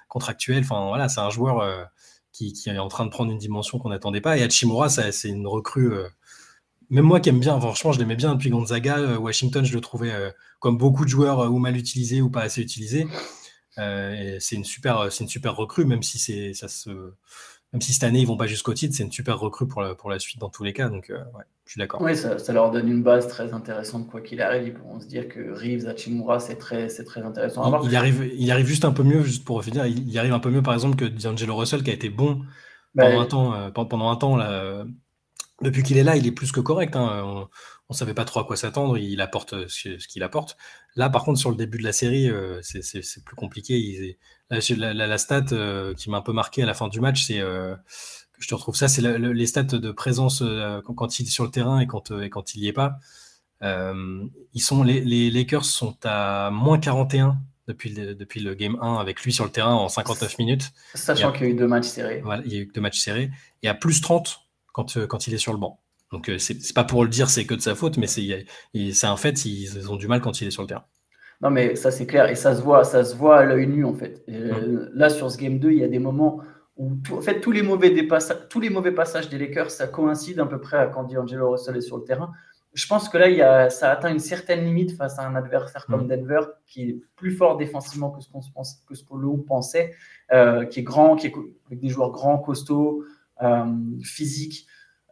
contractuelles. 0.09 0.65
Enfin, 0.65 0.89
voilà, 0.89 1.09
c'est 1.09 1.21
un 1.21 1.31
joueur 1.31 1.89
qui, 2.37 2.55
est 2.67 2.79
en 2.79 2.89
train 2.89 3.05
de 3.05 3.11
prendre 3.11 3.33
une 3.33 3.39
dimension 3.39 3.79
qu'on 3.79 3.89
n'attendait 3.89 4.21
pas. 4.21 4.37
Et 4.37 4.43
Hachimura, 4.43 4.89
c'est 4.89 5.29
une 5.29 5.47
recrue. 5.47 5.93
Euh, 5.93 6.09
même 6.91 7.05
moi 7.05 7.21
qui 7.21 7.31
aime 7.31 7.41
bien, 7.41 7.59
franchement, 7.59 7.93
je 7.93 7.99
l'aimais 7.99 8.17
bien 8.17 8.35
depuis 8.35 8.51
Gonzaga. 8.51 8.99
Euh, 8.99 9.19
Washington, 9.19 9.65
je 9.65 9.75
le 9.75 9.81
trouvais 9.81 10.13
euh, 10.13 10.31
comme 10.61 10.77
beaucoup 10.77 11.05
de 11.05 11.11
joueurs 11.11 11.51
ou 11.51 11.59
mal 11.59 11.77
utilisés 11.77 12.21
ou 12.21 12.31
pas 12.31 12.43
assez 12.43 12.61
utilisés. 13.77 14.41
c'est 14.41 14.57
une 14.57 14.65
super, 14.65 15.13
c'est 15.13 15.25
une 15.25 15.31
super 15.31 15.57
recrue, 15.57 15.85
même 15.85 16.03
si 16.03 16.19
c'est 16.19 16.55
ça 16.55 16.69
se 16.69 17.13
même 17.73 17.83
si 17.83 17.93
cette 17.93 18.05
année 18.05 18.21
ils 18.21 18.27
vont 18.27 18.37
pas 18.37 18.47
jusqu'au 18.47 18.73
titre, 18.73 18.95
c'est 18.97 19.03
une 19.03 19.13
super 19.13 19.39
recrue 19.39 19.67
pour 19.67 19.83
la, 19.83 19.95
pour 19.95 20.09
la 20.09 20.19
suite 20.19 20.41
dans 20.41 20.49
tous 20.49 20.65
les 20.65 20.73
cas. 20.73 20.89
Donc, 20.89 21.11
euh, 21.11 21.19
ouais, 21.35 21.45
je 21.65 21.73
suis 21.73 21.79
d'accord. 21.79 22.01
Oui, 22.01 22.17
ça, 22.17 22.53
leur 22.53 22.71
donne 22.71 22.89
une 22.89 23.03
base 23.03 23.29
très 23.29 23.53
intéressante 23.53 24.09
quoi 24.09 24.21
qu'il 24.21 24.41
arrive. 24.41 24.69
Ils 24.69 24.75
pourront 24.75 25.01
se 25.01 25.07
dire 25.07 25.29
que 25.29 25.53
Reeves, 25.53 25.87
Hachimura, 25.87 26.39
c'est 26.39 26.57
très, 26.57 26.89
c'est 26.89 27.05
très 27.05 27.23
intéressant 27.23 27.69
voir. 27.69 27.83
Il, 27.85 27.97
arrive, 27.97 28.33
il 28.35 28.51
arrive 28.51 28.67
juste 28.67 28.85
un 28.85 28.93
peu 28.93 29.03
mieux, 29.03 29.23
juste 29.23 29.45
pour 29.45 29.63
finir, 29.65 29.85
il, 29.85 30.09
il 30.09 30.19
arrive 30.19 30.33
un 30.33 30.39
peu 30.39 30.51
mieux 30.51 30.63
par 30.63 30.75
exemple 30.75 30.97
que 30.97 31.05
D'Angelo 31.05 31.57
Russell 31.57 31.83
qui 31.83 31.91
a 31.91 31.95
été 31.95 32.09
bon 32.09 32.43
pendant 32.97 33.21
un 33.21 33.27
temps, 33.27 33.55
euh, 33.55 33.71
pendant 33.71 34.11
un 34.11 34.17
temps 34.17 34.37
là, 34.37 34.85
depuis 35.61 35.83
qu'il 35.83 35.99
est 35.99 36.05
là, 36.05 36.17
il 36.17 36.27
est 36.27 36.33
plus 36.33 36.53
que 36.53 36.61
correct. 36.61 36.97
Hein. 36.97 37.23
On, 37.25 37.49
on 37.89 37.95
savait 37.95 38.15
pas 38.15 38.25
trop 38.25 38.41
à 38.41 38.45
quoi 38.45 38.57
s'attendre. 38.57 38.99
Il 38.99 39.21
apporte 39.21 39.69
ce, 39.69 40.07
qu'il 40.07 40.23
apporte. 40.23 40.57
Là, 40.97 41.09
par 41.09 41.25
contre, 41.25 41.39
sur 41.39 41.51
le 41.51 41.57
début 41.57 41.79
de 41.79 41.85
la 41.85 41.93
série, 41.93 42.29
euh, 42.29 42.61
c'est 42.63 43.25
plus 43.25 43.37
compliqué. 43.37 44.19
la, 44.51 44.95
la, 44.95 45.19
stat 45.19 45.45
euh, 45.53 45.95
qui 45.95 46.11
m'a 46.11 46.19
un 46.19 46.23
peu 46.23 46.33
marqué 46.33 46.63
à 46.63 46.67
la 46.67 46.75
fin 46.75 46.89
du 46.89 47.01
match, 47.01 47.25
c'est 47.27 47.41
euh, 47.41 47.75
que 47.77 48.43
je 48.43 48.49
te 48.49 48.55
retrouve 48.55 48.77
ça, 48.77 48.89
c'est 48.89 49.03
les 49.19 49.47
stats 49.47 49.63
de 49.63 49.91
présence 49.93 50.43
quand, 50.85 51.19
il 51.19 51.27
est 51.27 51.31
sur 51.31 51.45
le 51.45 51.51
terrain 51.51 51.81
et 51.81 51.87
quand, 51.87 52.11
et 52.21 52.29
quand 52.29 52.55
il 52.55 52.63
y 52.63 52.69
est 52.69 52.73
pas. 52.73 52.99
ils 53.63 54.61
sont, 54.61 54.83
les, 54.83 55.01
les, 55.01 55.31
Lakers 55.31 55.65
sont 55.65 55.97
à 56.05 56.51
moins 56.51 56.79
41 56.79 57.39
depuis 57.69 57.91
le, 57.91 58.15
depuis 58.15 58.41
le 58.41 58.55
game 58.55 58.77
1 58.81 58.97
avec 58.97 59.23
lui 59.23 59.33
sur 59.33 59.45
le 59.45 59.51
terrain 59.51 59.75
en 59.75 59.89
59 59.89 60.39
minutes. 60.39 60.73
Sachant 60.95 61.33
qu'il 61.33 61.47
y 61.47 61.51
a 61.51 61.53
eu 61.53 61.55
deux 61.55 61.67
matchs 61.67 61.87
serrés. 61.87 62.21
Voilà, 62.23 62.43
il 62.45 62.53
y 62.53 62.57
a 62.57 62.61
eu 62.61 62.67
deux 62.67 62.81
matchs 62.81 62.99
serrés. 62.99 63.31
Et 63.63 63.69
à 63.69 63.75
plus 63.75 64.01
30 64.01 64.41
quand, 64.73 65.07
quand 65.07 65.27
il 65.27 65.35
est 65.35 65.39
sur 65.39 65.53
le 65.53 65.59
banc. 65.59 65.81
Donc 66.13 66.29
euh, 66.29 66.39
c'est 66.39 66.75
pas 66.75 66.85
pour 66.85 67.03
le 67.03 67.09
dire 67.09 67.29
c'est 67.29 67.47
que 67.47 67.55
de 67.55 67.61
sa 67.61 67.75
faute, 67.75 67.97
mais 67.97 68.07
c'est 68.07 68.47
un 69.05 69.17
fait, 69.17 69.45
ils 69.45 69.91
ont 69.91 69.97
du 69.97 70.07
mal 70.07 70.21
quand 70.21 70.41
il 70.41 70.49
est 70.49 70.51
sur 70.51 70.63
le 70.63 70.69
terrain. 70.69 70.85
Non 71.43 71.51
mais 71.51 71.77
ça 71.77 71.91
c'est 71.91 72.07
clair 72.07 72.31
et 72.31 72.35
ça 72.35 72.55
se 72.55 72.63
voit, 72.63 72.85
ça 72.85 73.05
se 73.05 73.15
voit 73.15 73.39
à 73.39 73.45
l'œil 73.45 73.67
nu 73.67 73.85
en 73.85 73.95
fait. 73.95 74.25
Euh, 74.29 74.89
là 74.95 75.11
sur 75.11 75.31
ce 75.31 75.37
game 75.37 75.59
2, 75.59 75.71
il 75.71 75.79
y 75.79 75.85
a 75.85 75.89
des 75.89 75.99
moments 75.99 76.41
où 76.77 76.93
en 77.13 77.21
fait 77.21 77.41
tous 77.41 77.53
les 77.53 77.63
mauvais 77.63 77.95
tous 78.49 78.61
les 78.61 78.71
mauvais 78.71 78.93
passages 78.93 79.29
des 79.29 79.39
Lakers, 79.39 79.71
ça 79.71 79.87
coïncide 79.87 80.41
à 80.41 80.47
peu 80.47 80.61
près 80.61 80.79
à 80.79 80.87
quand 80.87 81.05
D'Angelo 81.05 81.51
Russell 81.51 81.77
est 81.77 81.83
sur 81.83 81.99
le 81.99 82.05
terrain. 82.05 82.33
Je 82.73 82.87
pense 82.87 83.09
que 83.09 83.17
là, 83.17 83.31
il 83.31 83.37
y 83.37 83.43
a, 83.43 83.71
ça 83.71 83.91
atteint 83.91 84.13
une 84.13 84.19
certaine 84.19 84.63
limite 84.63 84.95
face 84.95 85.19
à 85.19 85.27
un 85.27 85.35
adversaire 85.35 85.87
comme 85.87 86.05
mm. 86.05 86.09
Denver, 86.09 86.41
qui 86.67 86.83
est 86.83 86.97
plus 87.17 87.31
fort 87.31 87.57
défensivement 87.57 88.11
que 88.11 88.21
ce 88.21 88.29
qu'on 88.29 88.43
pense, 88.55 88.83
que 88.87 88.95
ce 88.95 89.03
qu'on 89.03 89.39
pensait, 89.39 89.95
euh, 90.31 90.67
qui 90.67 90.81
est 90.81 90.83
grand, 90.83 91.17
qui 91.17 91.29
est 91.29 91.33
avec 91.69 91.81
des 91.81 91.89
joueurs 91.89 92.11
grands, 92.11 92.37
costauds, 92.37 93.03
physiques. 94.03 94.67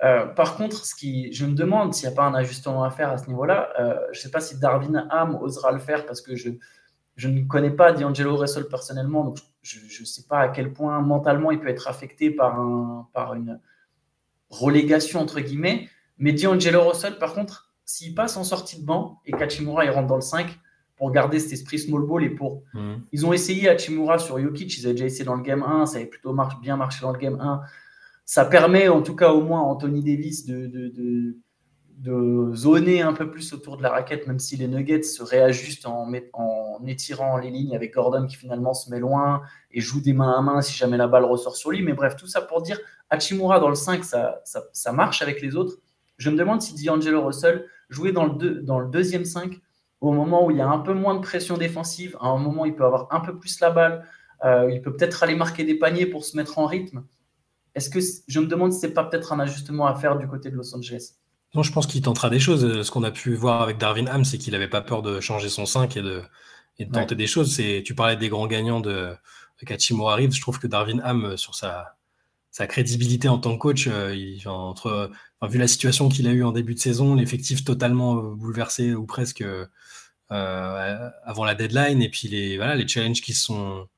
Euh, 0.04 0.26
par 0.26 0.56
contre, 0.56 0.84
ce 0.84 0.94
qui, 0.94 1.32
je 1.32 1.46
me 1.46 1.54
demande 1.54 1.94
s'il 1.94 2.08
n'y 2.08 2.14
a 2.14 2.16
pas 2.16 2.24
un 2.24 2.34
ajustement 2.34 2.84
à 2.84 2.90
faire 2.90 3.10
à 3.10 3.18
ce 3.18 3.26
niveau-là. 3.26 3.70
Euh, 3.80 3.98
je 4.12 4.18
ne 4.18 4.22
sais 4.22 4.30
pas 4.30 4.40
si 4.40 4.58
Darwin 4.58 5.06
Ham 5.10 5.36
osera 5.40 5.72
le 5.72 5.78
faire 5.78 6.04
parce 6.04 6.20
que 6.20 6.36
je, 6.36 6.50
je 7.16 7.28
ne 7.28 7.42
connais 7.46 7.70
pas 7.70 7.92
D'Angelo 7.92 8.36
Russell 8.36 8.66
personnellement, 8.68 9.24
donc 9.24 9.38
je 9.62 9.78
ne 9.78 10.04
sais 10.04 10.24
pas 10.28 10.40
à 10.40 10.48
quel 10.48 10.72
point 10.72 11.00
mentalement 11.00 11.50
il 11.50 11.58
peut 11.58 11.68
être 11.68 11.88
affecté 11.88 12.30
par, 12.30 12.60
un, 12.60 13.08
par 13.14 13.34
une 13.34 13.60
relégation 14.50 15.20
entre 15.20 15.40
guillemets. 15.40 15.88
Mais 16.18 16.32
D'Angelo 16.32 16.86
Russell, 16.86 17.16
par 17.18 17.32
contre, 17.32 17.72
s'il 17.86 18.14
passe 18.14 18.36
en 18.36 18.44
sortie 18.44 18.80
de 18.80 18.86
banc 18.86 19.20
et 19.24 19.32
qu'Achimura 19.32 19.86
il 19.86 19.90
rentre 19.90 20.08
dans 20.08 20.16
le 20.16 20.20
5 20.20 20.58
pour 20.96 21.12
garder 21.12 21.40
cet 21.40 21.52
esprit 21.52 21.78
small 21.78 22.02
ball 22.02 22.22
et 22.24 22.30
pour. 22.30 22.62
Mmh. 22.74 22.94
Ils 23.12 23.26
ont 23.26 23.32
essayé 23.32 23.68
Hachimura 23.68 24.18
sur 24.18 24.38
Jokic, 24.38 24.78
ils 24.78 24.84
avaient 24.84 24.94
déjà 24.94 25.06
essayé 25.06 25.24
dans 25.24 25.34
le 25.34 25.42
game 25.42 25.62
1, 25.62 25.86
ça 25.86 25.96
avait 25.96 26.06
plutôt 26.06 26.36
bien 26.60 26.76
marché 26.76 27.00
dans 27.00 27.10
le 27.10 27.18
game 27.18 27.40
1 27.40 27.62
ça 28.24 28.44
permet 28.44 28.88
en 28.88 29.02
tout 29.02 29.16
cas 29.16 29.32
au 29.32 29.42
moins 29.42 29.60
à 29.60 29.64
Anthony 29.64 30.02
Davis 30.02 30.46
de, 30.46 30.66
de, 30.66 31.36
de, 31.98 32.54
zoner 32.54 33.02
un 33.02 33.12
peu 33.12 33.30
plus 33.30 33.52
autour 33.52 33.76
de 33.76 33.82
la 33.82 33.90
raquette, 33.90 34.26
même 34.26 34.38
si 34.38 34.56
les 34.56 34.68
Nuggets 34.68 35.02
se 35.02 35.22
réajustent 35.22 35.86
en, 35.86 36.10
en 36.32 36.86
étirant 36.86 37.38
les 37.38 37.50
lignes 37.50 37.74
avec 37.74 37.94
Gordon 37.94 38.26
qui 38.26 38.36
finalement 38.36 38.74
se 38.74 38.90
met 38.90 38.98
loin 38.98 39.42
et 39.70 39.80
joue 39.80 40.00
des 40.00 40.12
mains 40.12 40.32
à 40.38 40.42
main 40.42 40.60
si 40.60 40.74
jamais 40.74 40.96
la 40.96 41.06
balle 41.06 41.24
ressort 41.24 41.56
sur 41.56 41.70
lui. 41.70 41.82
Mais 41.82 41.92
bref, 41.92 42.16
tout 42.16 42.26
ça 42.26 42.40
pour 42.42 42.62
dire, 42.62 42.78
Hachimura 43.10 43.60
dans 43.60 43.68
le 43.68 43.74
5, 43.74 44.04
ça, 44.04 44.40
ça, 44.44 44.92
marche 44.92 45.22
avec 45.22 45.40
les 45.40 45.56
autres. 45.56 45.78
Je 46.18 46.30
me 46.30 46.36
demande 46.36 46.62
si 46.62 46.84
D'Angelo 46.84 47.24
Russell 47.24 47.66
jouait 47.88 48.12
dans 48.12 48.26
le, 48.26 48.62
dans 48.62 48.78
le 48.78 48.88
deuxième 48.88 49.24
5 49.24 49.60
au 50.00 50.12
moment 50.12 50.46
où 50.46 50.50
il 50.50 50.58
y 50.58 50.60
a 50.60 50.68
un 50.68 50.80
peu 50.80 50.92
moins 50.92 51.14
de 51.14 51.20
pression 51.20 51.56
défensive, 51.56 52.16
à 52.20 52.26
un 52.26 52.38
moment 52.38 52.62
où 52.62 52.66
il 52.66 52.74
peut 52.74 52.84
avoir 52.84 53.08
un 53.10 53.20
peu 53.20 53.38
plus 53.38 53.60
la 53.60 53.70
balle, 53.70 54.06
euh, 54.44 54.70
il 54.70 54.82
peut 54.82 54.94
peut-être 54.94 55.22
aller 55.22 55.34
marquer 55.34 55.64
des 55.64 55.76
paniers 55.76 56.06
pour 56.06 56.24
se 56.24 56.36
mettre 56.36 56.58
en 56.58 56.66
rythme. 56.66 57.04
Est-ce 57.74 57.90
que 57.90 57.98
je 58.28 58.40
me 58.40 58.46
demande 58.46 58.72
si 58.72 58.80
c'est 58.80 58.94
pas 58.94 59.04
peut-être 59.04 59.32
un 59.32 59.40
ajustement 59.40 59.86
à 59.86 59.94
faire 59.94 60.16
du 60.16 60.28
côté 60.28 60.50
de 60.50 60.56
Los 60.56 60.74
Angeles 60.74 61.14
Non, 61.54 61.62
je 61.62 61.72
pense 61.72 61.86
qu'il 61.86 62.02
tentera 62.02 62.30
des 62.30 62.38
choses. 62.38 62.82
Ce 62.82 62.90
qu'on 62.90 63.02
a 63.02 63.10
pu 63.10 63.34
voir 63.34 63.62
avec 63.62 63.78
Darwin 63.78 64.08
Ham, 64.08 64.24
c'est 64.24 64.38
qu'il 64.38 64.52
n'avait 64.52 64.68
pas 64.68 64.80
peur 64.80 65.02
de 65.02 65.20
changer 65.20 65.48
son 65.48 65.66
5 65.66 65.96
et 65.96 66.02
de, 66.02 66.22
tenter 66.92 67.14
des 67.16 67.26
choses. 67.26 67.56
Tu 67.56 67.94
parlais 67.94 68.16
des 68.16 68.28
grands 68.28 68.46
gagnants 68.46 68.80
de, 68.80 69.14
Kachimura 69.66 70.16
Reeves. 70.16 70.34
Je 70.34 70.40
trouve 70.40 70.58
que 70.58 70.66
Darwin 70.66 71.00
Ham, 71.04 71.24
euh, 71.24 71.36
sur 71.36 71.54
sa, 71.54 71.96
crédibilité 72.68 73.28
en 73.28 73.38
tant 73.38 73.54
que 73.54 73.58
coach, 73.58 73.88
euh, 73.88 74.14
entre, 74.46 75.10
vu 75.42 75.58
la 75.58 75.66
situation 75.66 76.08
qu'il 76.08 76.28
a 76.28 76.32
eue 76.32 76.44
en 76.44 76.52
début 76.52 76.74
de 76.74 76.78
saison, 76.80 77.16
l'effectif 77.16 77.64
totalement 77.64 78.18
euh, 78.18 78.34
bouleversé 78.34 78.94
ou 78.94 79.06
presque 79.06 79.44
avant 80.30 81.44
la 81.44 81.54
deadline, 81.54 82.02
et 82.02 82.08
puis 82.08 82.28
les, 82.28 82.56
voilà, 82.56 82.74
les 82.74 82.88
challenges 82.88 83.20
qui 83.20 83.34
sont 83.34 83.88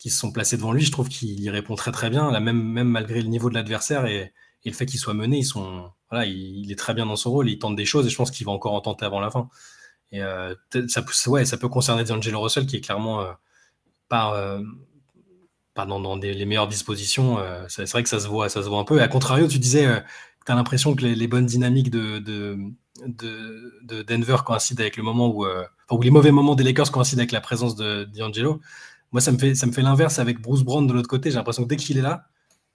qui 0.00 0.08
se 0.08 0.18
sont 0.18 0.32
placés 0.32 0.56
devant 0.56 0.72
lui, 0.72 0.82
je 0.82 0.90
trouve 0.90 1.08
qu'il 1.08 1.38
y 1.38 1.50
répond 1.50 1.74
très 1.74 1.92
très 1.92 2.08
bien, 2.08 2.40
même, 2.40 2.88
malgré 2.88 3.20
le 3.20 3.28
niveau 3.28 3.50
de 3.50 3.54
l'adversaire 3.54 4.06
et, 4.06 4.32
le 4.64 4.72
fait 4.72 4.86
qu'il 4.86 4.98
soit 4.98 5.14
mené, 5.14 5.38
ils 5.38 5.44
sont, 5.44 5.90
voilà, 6.10 6.26
il, 6.26 6.70
est 6.72 6.78
très 6.78 6.92
bien 6.92 7.06
dans 7.06 7.16
son 7.16 7.30
rôle, 7.30 7.48
il 7.48 7.58
tente 7.58 7.76
des 7.76 7.86
choses 7.86 8.06
et 8.06 8.10
je 8.10 8.16
pense 8.16 8.30
qu'il 8.30 8.44
va 8.44 8.52
encore 8.52 8.72
en 8.74 8.80
tenter 8.80 9.04
avant 9.04 9.20
la 9.20 9.30
fin. 9.30 9.48
Et 10.12 10.20
ça, 10.88 11.04
ouais, 11.28 11.44
ça 11.44 11.56
peut 11.56 11.68
concerner 11.68 12.04
D'Angelo 12.04 12.40
Russell 12.40 12.66
qui 12.66 12.76
est 12.76 12.80
clairement 12.80 13.24
pas, 14.08 14.58
pas 15.74 15.86
dans, 15.86 16.16
les 16.16 16.44
meilleures 16.44 16.68
dispositions. 16.68 17.38
c'est 17.68 17.88
vrai 17.90 18.02
que 18.02 18.08
ça 18.08 18.20
se 18.20 18.28
voit, 18.28 18.48
ça 18.48 18.62
se 18.62 18.68
voit 18.68 18.80
un 18.80 18.84
peu. 18.84 18.98
Et 18.98 19.02
à 19.02 19.08
contrario, 19.08 19.48
tu 19.48 19.58
disais 19.58 19.86
tu 20.44 20.52
as 20.52 20.54
l'impression 20.54 20.94
que 20.94 21.04
les, 21.06 21.28
bonnes 21.28 21.46
dynamiques 21.46 21.90
de, 21.90 22.18
de, 22.18 24.02
Denver 24.02 24.36
coïncident 24.44 24.82
avec 24.82 24.98
le 24.98 25.02
moment 25.02 25.28
où, 25.28 25.46
où 25.90 26.02
les 26.02 26.10
mauvais 26.10 26.32
moments 26.32 26.54
des 26.54 26.64
Lakers 26.64 26.90
coïncident 26.90 27.20
avec 27.20 27.32
la 27.32 27.40
présence 27.40 27.76
de 27.76 28.04
D'Angelo. 28.04 28.60
Moi, 29.12 29.20
ça 29.20 29.32
me 29.32 29.38
fait, 29.38 29.54
ça 29.54 29.66
me 29.66 29.72
fait 29.72 29.82
l'inverse 29.82 30.18
avec 30.18 30.40
Bruce 30.40 30.62
Brown 30.62 30.86
de 30.86 30.92
l'autre 30.92 31.08
côté. 31.08 31.30
J'ai 31.30 31.36
l'impression 31.36 31.64
que 31.64 31.68
dès 31.68 31.76
qu'il 31.76 31.98
est 31.98 32.02
là, 32.02 32.28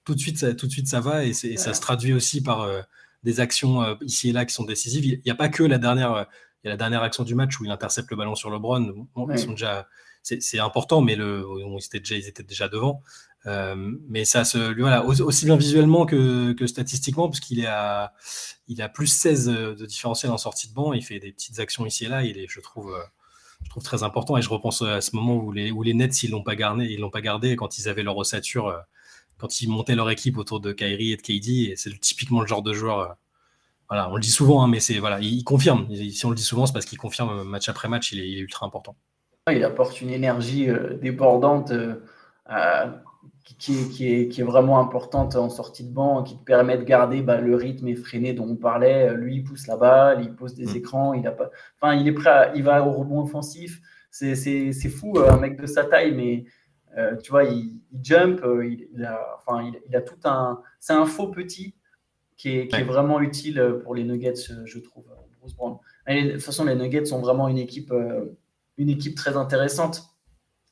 tout 0.04 0.16
de 0.16 0.20
suite, 0.20 0.38
ça, 0.38 0.54
tout 0.54 0.68
de 0.68 0.72
suite, 0.72 0.88
ça 0.88 1.00
va 1.00 1.26
et, 1.26 1.34
ça 1.34 1.74
se 1.74 1.82
traduit 1.82 2.14
aussi 2.14 2.42
par 2.42 2.62
euh, 2.62 2.82
des 3.24 3.40
actions 3.40 3.82
euh, 3.82 3.96
ici 4.02 4.30
et 4.30 4.32
là 4.32 4.46
qui 4.46 4.54
sont 4.54 4.64
décisives. 4.64 5.06
Il 5.06 5.22
n'y 5.26 5.32
a 5.32 5.36
pas 5.36 5.50
que 5.50 5.64
la 5.64 5.78
dernière, 5.78 6.14
euh, 6.14 6.24
il 6.64 6.68
y 6.68 6.70
a 6.70 6.72
la 6.72 6.78
dernière 6.78 7.04
action 7.04 7.24
du 7.24 7.36
match 7.36 7.60
où 7.60 7.66
il 7.66 7.72
intercepte 7.72 8.10
le 8.12 8.18
ballon 8.18 8.36
sur 8.36 8.50
le 8.50 8.60
Bon, 8.60 9.04
ils 9.32 9.40
sont 9.40 9.52
déjà, 9.52 9.88
c'est 10.24 10.60
important, 10.60 11.02
mais 11.02 11.16
le, 11.16 11.46
ils, 11.60 11.86
étaient 11.86 12.00
déjà, 12.00 12.16
ils 12.16 12.28
étaient 12.28 12.44
déjà 12.44 12.68
devant. 12.68 13.02
mais 13.46 14.26
ça 14.26 14.44
se, 14.46 14.72
lui, 14.72 14.82
voilà, 14.82 15.06
aussi 15.06 15.46
bien 15.46 15.58
visuellement 15.58 16.08
que, 16.08 16.54
que 16.54 16.66
statistiquement, 16.66 17.30
puisqu'il 17.30 17.60
est 17.60 17.68
à, 17.68 18.14
il 18.68 18.82
a 18.82 18.90
plus 18.90 19.08
16 19.08 19.46
de 19.46 19.86
différentiel 19.86 20.32
en 20.32 20.40
sortie 20.40 20.68
de 20.68 20.74
banc. 20.74 20.94
Il 20.94 21.04
fait 21.04 21.20
des 21.20 21.32
petites 21.32 21.60
actions 21.60 21.86
ici 21.86 22.06
et 22.06 22.10
là. 22.10 22.24
Il 22.24 22.40
est, 22.40 22.48
je 22.50 22.60
trouve 22.60 22.96
je 23.66 23.70
trouve 23.70 23.84
très 23.84 24.04
important. 24.04 24.38
Et 24.38 24.42
je 24.42 24.50
repense 24.50 24.82
à 24.82 25.02
ce 25.02 25.16
moment 25.16 25.36
où 25.36 25.52
les, 25.52 25.94
Nets, 25.94 26.24
ils 26.24 26.32
l'ont 26.32 26.44
pas 26.44 26.56
gardé, 26.56 26.86
ils 26.86 27.00
l'ont 27.00 27.10
pas 27.10 27.22
gardé 27.22 27.56
quand 27.56 27.78
ils 27.78 27.90
avaient 27.90 28.04
leur 28.04 28.16
ossature, 28.16 28.68
euh, 28.68 28.78
quand 29.38 29.62
ils 29.62 29.70
montaient 29.70 29.96
leur 29.96 30.10
équipe 30.10 30.38
autour 30.38 30.62
de 30.62 30.72
Kyrie 30.72 31.12
et 31.12 31.18
de 31.18 31.22
KD. 31.22 31.76
C'est 31.76 32.00
typiquement 32.00 32.42
le 32.42 32.48
genre 32.48 32.62
de 32.62 32.74
joueur. 32.74 33.00
Euh, 33.00 33.08
voilà, 33.90 34.10
on 34.10 34.16
le 34.16 34.22
dit 34.22 34.32
souvent, 34.32 34.64
hein, 34.64 34.68
mais 34.68 34.80
c'est 34.80 35.00
voilà, 35.00 35.20
il, 35.20 35.44
confirme. 35.44 35.88
Si 35.94 36.26
on 36.26 36.30
le 36.30 36.36
dit 36.36 36.44
souvent, 36.44 36.66
c'est 36.66 36.74
parce 36.74 36.86
qu'il 36.86 36.98
confirme 36.98 37.40
euh, 37.40 37.44
match 37.44 37.68
après 37.68 37.90
match. 37.90 38.12
Il 38.14 38.20
est, 38.20 38.40
ultra 38.40 38.66
important. 38.66 38.96
Il 39.52 39.64
apporte 39.64 40.02
une 40.02 40.10
énergie 40.10 40.68
débordante 41.02 41.72
qui, 43.54 44.08
est, 44.08 44.44
vraiment 44.44 44.80
importante 44.80 45.36
en 45.36 45.50
sortie 45.50 45.84
de 45.84 45.94
banc, 45.94 46.24
qui 46.24 46.36
te 46.38 46.44
permet 46.44 46.78
de 46.78 46.84
garder 46.84 47.22
bah, 47.22 47.40
le 47.40 47.56
rythme 47.56 47.88
effréné 47.88 48.34
dont 48.34 48.48
on 48.50 48.56
parlait. 48.56 49.14
Lui, 49.16 49.36
il 49.36 49.44
pousse 49.44 49.68
la 49.68 49.78
balle, 49.78 50.22
il 50.24 50.34
pose 50.34 50.56
des 50.56 50.66
mm. 50.66 50.76
écrans, 50.76 51.14
il 51.14 51.28
a 51.28 51.32
pas, 51.32 51.52
enfin, 51.80 51.94
il 51.96 52.08
est 52.08 52.12
prêt, 52.12 52.52
il 52.56 52.64
va 52.64 52.84
au 52.86 52.92
rebond 52.92 53.22
offensif. 53.22 53.82
C'est 54.10 54.90
fou, 54.90 55.14
euh, 55.18 55.30
un 55.30 55.38
mec 55.38 55.60
de 55.60 55.68
sa 55.68 55.84
taille, 55.84 56.14
mais 56.14 56.46
euh, 56.98 57.16
tu 57.18 57.32
vois, 57.32 57.44
il, 57.44 57.82
jump, 58.02 58.42
euh, 58.44 58.66
il, 58.66 59.06
a, 59.06 59.38
enfin, 59.38 59.72
il, 59.88 59.96
a 59.96 60.02
tout 60.02 60.20
un, 60.24 60.62
c'est 60.80 60.94
un 60.94 61.06
faux 61.06 61.28
petit 61.28 61.76
qui 62.38 62.50
est, 62.50 62.84
vraiment 62.84 63.20
utile 63.22 63.80
pour 63.84 63.94
les 63.94 64.04
Nuggets, 64.04 64.34
je 64.66 64.80
trouve. 64.80 65.06
Bruce 65.40 65.56
Brown. 65.56 65.78
de 66.08 66.32
toute 66.32 66.42
façon, 66.42 66.66
les 66.66 66.76
Nuggets 66.76 67.06
sont 67.06 67.20
vraiment 67.20 67.48
une 67.48 67.60
équipe, 67.60 67.94
une 68.78 68.90
équipe 68.90 69.16
très 69.16 69.38
intéressante. 69.38 70.04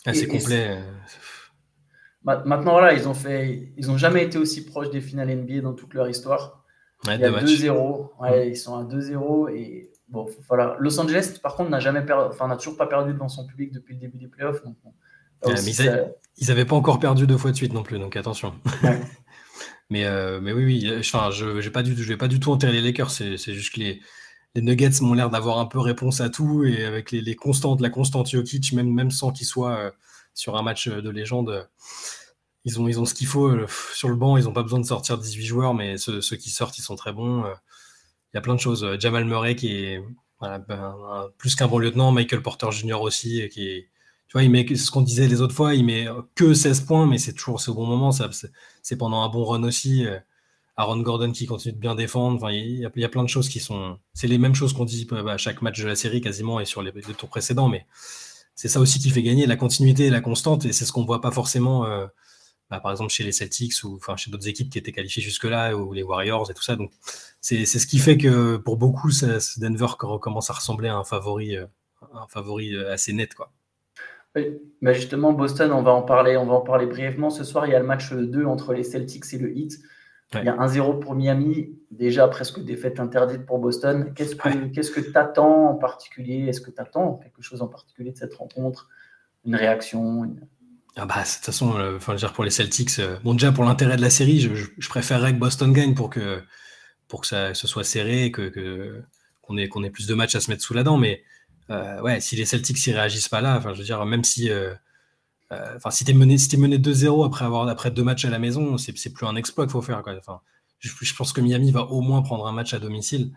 Ah, 0.05 0.13
c'est 0.13 0.27
complet. 0.27 0.79
Maintenant, 2.23 2.71
voilà, 2.71 2.93
ils 2.93 3.07
ont 3.07 3.13
fait, 3.13 3.73
ils 3.75 3.91
ont 3.91 3.97
jamais 3.97 4.23
été 4.23 4.37
aussi 4.37 4.65
proches 4.65 4.89
des 4.89 5.01
finales 5.01 5.35
NBA 5.35 5.61
dans 5.61 5.73
toute 5.73 5.93
leur 5.93 6.07
histoire. 6.07 6.63
il 7.05 7.19
y 7.19 7.23
a 7.23 7.31
2-0. 7.31 8.09
Ouais, 8.21 8.49
Ils 8.49 8.55
sont 8.55 8.75
à 8.77 8.83
2-0 8.83 9.49
et 9.53 9.91
bon, 10.07 10.27
voilà. 10.47 10.77
Los 10.79 10.99
Angeles, 10.99 11.37
par 11.41 11.55
contre, 11.55 11.69
n'a 11.69 11.81
jamais 11.81 12.01
perdu, 12.01 12.29
enfin, 12.29 12.47
n'a 12.47 12.55
toujours 12.55 12.77
pas 12.77 12.87
perdu 12.87 13.13
devant 13.13 13.27
son 13.27 13.45
public 13.45 13.73
depuis 13.73 13.95
le 13.95 13.99
début 13.99 14.17
des 14.17 14.27
playoffs. 14.27 14.63
Donc, 14.63 14.77
ils 15.45 16.47
n'avaient 16.47 16.65
pas 16.65 16.75
encore 16.75 16.99
perdu 16.99 17.27
deux 17.27 17.37
fois 17.37 17.51
de 17.51 17.57
suite 17.57 17.73
non 17.73 17.83
plus, 17.83 17.99
donc 17.99 18.15
attention. 18.15 18.53
mais, 19.89 20.05
euh, 20.05 20.39
mais 20.41 20.53
oui, 20.53 20.63
oui. 20.63 20.93
Enfin, 20.99 21.29
je 21.31 21.45
ne 21.45 21.69
pas 21.69 21.83
du, 21.83 21.95
je 21.95 22.07
vais 22.07 22.17
pas 22.17 22.29
du 22.29 22.39
tout 22.39 22.51
enterrer 22.51 22.71
les 22.71 22.81
Lakers. 22.81 23.11
C'est 23.11 23.37
juste 23.37 23.73
que 23.73 23.81
les, 23.81 24.01
les 24.55 24.61
Nuggets 24.61 25.01
m'ont 25.01 25.13
l'air 25.13 25.29
d'avoir 25.29 25.59
un 25.59 25.65
peu 25.65 25.79
réponse 25.79 26.21
à 26.21 26.29
tout 26.29 26.63
et 26.63 26.85
avec 26.85 27.11
les, 27.11 27.19
les 27.19 27.35
constantes, 27.35 27.81
la 27.81 27.89
constante 27.89 28.29
Jokic, 28.29 28.71
même, 28.71 28.93
même 28.93 29.11
sans 29.11 29.31
qu'il 29.31 29.45
soit 29.45 29.77
euh, 29.77 29.91
sur 30.33 30.55
un 30.57 30.61
match 30.61 30.87
de 30.87 31.09
légende. 31.09 31.67
Ils 32.65 32.79
ont, 32.79 32.87
ils 32.87 32.99
ont 32.99 33.05
ce 33.05 33.13
qu'il 33.13 33.27
faut 33.27 33.47
euh, 33.47 33.67
sur 33.93 34.09
le 34.09 34.15
banc. 34.15 34.37
Ils 34.37 34.45
n'ont 34.45 34.53
pas 34.53 34.63
besoin 34.63 34.79
de 34.79 34.85
sortir 34.85 35.17
18 35.17 35.45
joueurs, 35.45 35.73
mais 35.73 35.97
ceux, 35.97 36.19
qui 36.37 36.49
sortent, 36.49 36.77
ils 36.77 36.81
sont 36.81 36.95
très 36.95 37.11
bons. 37.11 37.43
Euh, 37.45 37.53
il 38.33 38.37
y 38.37 38.39
a 38.39 38.41
plein 38.41 38.55
de 38.55 38.59
choses. 38.59 38.83
Euh, 38.83 38.97
Jamal 38.99 39.25
Murray 39.25 39.55
qui 39.55 39.75
est 39.75 40.01
ben, 40.41 40.95
plus 41.37 41.55
qu'un 41.55 41.67
bon 41.67 41.77
lieutenant. 41.77 42.11
Michael 42.11 42.41
Porter 42.41 42.71
Jr. 42.71 43.01
aussi, 43.01 43.47
qui 43.49 43.67
est, 43.67 43.89
tu 44.27 44.33
vois, 44.33 44.43
il 44.43 44.49
met 44.49 44.75
ce 44.75 44.91
qu'on 44.91 45.01
disait 45.01 45.27
les 45.27 45.41
autres 45.41 45.55
fois, 45.55 45.73
il 45.73 45.85
met 45.85 46.07
que 46.35 46.53
16 46.53 46.81
points, 46.81 47.05
mais 47.05 47.17
c'est 47.17 47.33
toujours 47.33 47.61
au 47.67 47.73
bon 47.73 47.85
moment. 47.85 48.11
C'est 48.11 48.97
pendant 48.97 49.21
un 49.21 49.29
bon 49.29 49.43
run 49.45 49.63
aussi. 49.63 50.05
Aaron 50.75 51.01
Gordon 51.01 51.31
qui 51.31 51.45
continue 51.45 51.73
de 51.73 51.79
bien 51.79 51.95
défendre. 51.95 52.37
Enfin, 52.37 52.51
il, 52.51 52.79
y 52.79 52.85
a, 52.85 52.89
il, 52.95 53.01
y 53.01 53.05
a, 53.05 53.09
plein 53.09 53.23
de 53.23 53.29
choses 53.29 53.47
qui 53.47 53.59
sont. 53.59 53.99
C'est 54.13 54.27
les 54.27 54.37
mêmes 54.37 54.55
choses 54.55 54.73
qu'on 54.73 54.85
dit 54.85 55.07
à 55.27 55.37
chaque 55.37 55.61
match 55.61 55.79
de 55.81 55.87
la 55.87 55.95
série 55.95 56.19
quasiment 56.19 56.59
et 56.59 56.65
sur 56.65 56.81
les, 56.81 56.91
tours 56.91 57.29
précédents, 57.29 57.69
mais 57.69 57.85
c'est 58.55 58.67
ça 58.67 58.79
aussi 58.79 58.99
qui 58.99 59.09
fait 59.09 59.23
gagner 59.23 59.45
la 59.45 59.55
continuité 59.55 60.05
et 60.05 60.09
la 60.09 60.21
constante, 60.21 60.65
et 60.65 60.73
c'est 60.73 60.85
ce 60.85 60.91
qu'on 60.91 61.05
voit 61.05 61.21
pas 61.21 61.31
forcément, 61.31 61.85
euh, 61.85 62.05
bah, 62.69 62.79
par 62.79 62.91
exemple 62.91 63.11
chez 63.11 63.23
les 63.23 63.31
Celtics 63.31 63.83
ou 63.83 63.99
chez 64.15 64.31
d'autres 64.31 64.47
équipes 64.47 64.69
qui 64.69 64.77
étaient 64.77 64.91
qualifiées 64.91 65.23
jusque-là, 65.23 65.75
ou 65.75 65.93
les 65.93 66.03
Warriors 66.03 66.49
et 66.49 66.53
tout 66.53 66.63
ça. 66.63 66.75
Donc 66.75 66.91
c'est 67.41 67.65
ce 67.65 67.87
qui 67.87 67.99
fait 67.99 68.17
que 68.17 68.57
pour 68.57 68.77
beaucoup, 68.77 69.09
Denver 69.57 69.87
recommence 69.99 70.49
à 70.49 70.53
ressembler 70.53 70.89
à 70.89 70.95
un 70.95 71.03
favori, 71.03 71.57
euh, 71.57 71.65
un 72.13 72.27
favori 72.27 72.75
euh, 72.75 72.93
assez 72.93 73.13
net, 73.13 73.33
quoi. 73.33 73.51
Oui. 74.35 74.57
Bah, 74.81 74.93
justement, 74.93 75.31
Boston, 75.31 75.71
on 75.71 75.83
va 75.83 75.91
en 75.91 76.01
parler, 76.01 76.37
on 76.37 76.47
va 76.47 76.55
en 76.55 76.61
parler 76.61 76.87
brièvement. 76.87 77.29
Ce 77.29 77.43
soir, 77.43 77.67
il 77.67 77.71
y 77.71 77.75
a 77.75 77.79
le 77.79 77.85
match 77.85 78.11
2 78.11 78.45
entre 78.45 78.73
les 78.73 78.83
Celtics 78.83 79.31
et 79.33 79.37
le 79.37 79.55
Heat. 79.55 79.79
Il 80.35 80.45
y 80.45 80.49
a 80.49 80.55
1-0 80.55 80.99
pour 80.99 81.15
Miami, 81.15 81.77
déjà 81.91 82.27
presque 82.27 82.63
défaite 82.63 82.99
interdite 82.99 83.45
pour 83.45 83.59
Boston. 83.59 84.13
Qu'est-ce 84.15 84.35
que 84.91 84.99
tu 84.99 85.17
attends 85.17 85.69
en 85.69 85.75
particulier? 85.75 86.47
Est-ce 86.47 86.61
que 86.61 86.71
tu 86.71 86.81
attends 86.81 87.15
quelque 87.15 87.41
chose 87.41 87.61
en 87.61 87.67
particulier 87.67 88.11
de 88.11 88.17
cette 88.17 88.33
rencontre? 88.33 88.89
Une 89.45 89.55
réaction 89.55 90.25
ah 90.95 91.07
bah, 91.07 91.15
de 91.15 91.27
toute 91.27 91.43
façon, 91.43 91.75
euh, 91.77 91.97
enfin, 91.97 92.13
dire 92.13 92.33
pour 92.33 92.43
les 92.43 92.51
Celtics, 92.51 92.99
euh, 92.99 93.17
bon, 93.23 93.33
déjà 93.33 93.51
pour 93.51 93.63
l'intérêt 93.63 93.97
de 93.97 94.01
la 94.01 94.11
série, 94.11 94.39
je, 94.39 94.89
préférerais 94.89 95.33
que 95.33 95.39
Boston 95.39 95.73
gagne 95.73 95.95
pour 95.95 96.11
que, 96.11 96.43
pour 97.07 97.21
que 97.21 97.27
ça 97.27 97.55
ce 97.55 97.65
soit 97.65 97.83
serré, 97.83 98.31
que, 98.31 99.01
qu'on 99.41 99.57
ait, 99.57 99.67
qu'on 99.67 99.83
ait 99.83 99.89
plus 99.89 100.05
de 100.05 100.13
matchs 100.13 100.35
à 100.35 100.39
se 100.39 100.51
mettre 100.51 100.61
sous 100.61 100.75
la 100.75 100.83
dent. 100.83 100.97
Mais 100.97 101.23
euh, 101.69 101.99
ouais, 102.01 102.19
si 102.19 102.35
les 102.35 102.45
Celtics 102.45 102.87
ne 102.87 102.93
réagissent 102.93 103.29
pas 103.29 103.41
là, 103.41 103.57
enfin, 103.57 103.73
je 103.73 103.79
veux 103.79 103.85
dire, 103.85 104.05
même 104.05 104.23
si 104.23 104.49
euh, 104.49 104.73
enfin, 105.75 105.91
si 105.91 106.05
tu 106.05 106.11
es 106.11 106.13
mené, 106.13 106.37
si 106.37 106.55
mené 106.57 106.77
2-0 106.77 107.25
après 107.25 107.45
avoir 107.45 107.67
après 107.67 107.91
deux 107.91 108.03
matchs 108.03 108.25
à 108.25 108.29
la 108.29 108.39
maison, 108.39 108.77
c'est 108.77 109.13
plus 109.13 109.25
un 109.25 109.35
exploit 109.35 109.65
qu'il 109.65 109.71
faut 109.71 109.81
faire. 109.81 110.01
Enfin, 110.17 110.41
je, 110.79 111.13
pense 111.13 111.33
que 111.33 111.41
Miami 111.41 111.71
va 111.71 111.83
au 111.83 112.01
moins 112.01 112.21
prendre 112.21 112.45
un 112.47 112.51
match 112.51 112.73
à 112.73 112.79
domicile 112.79 113.31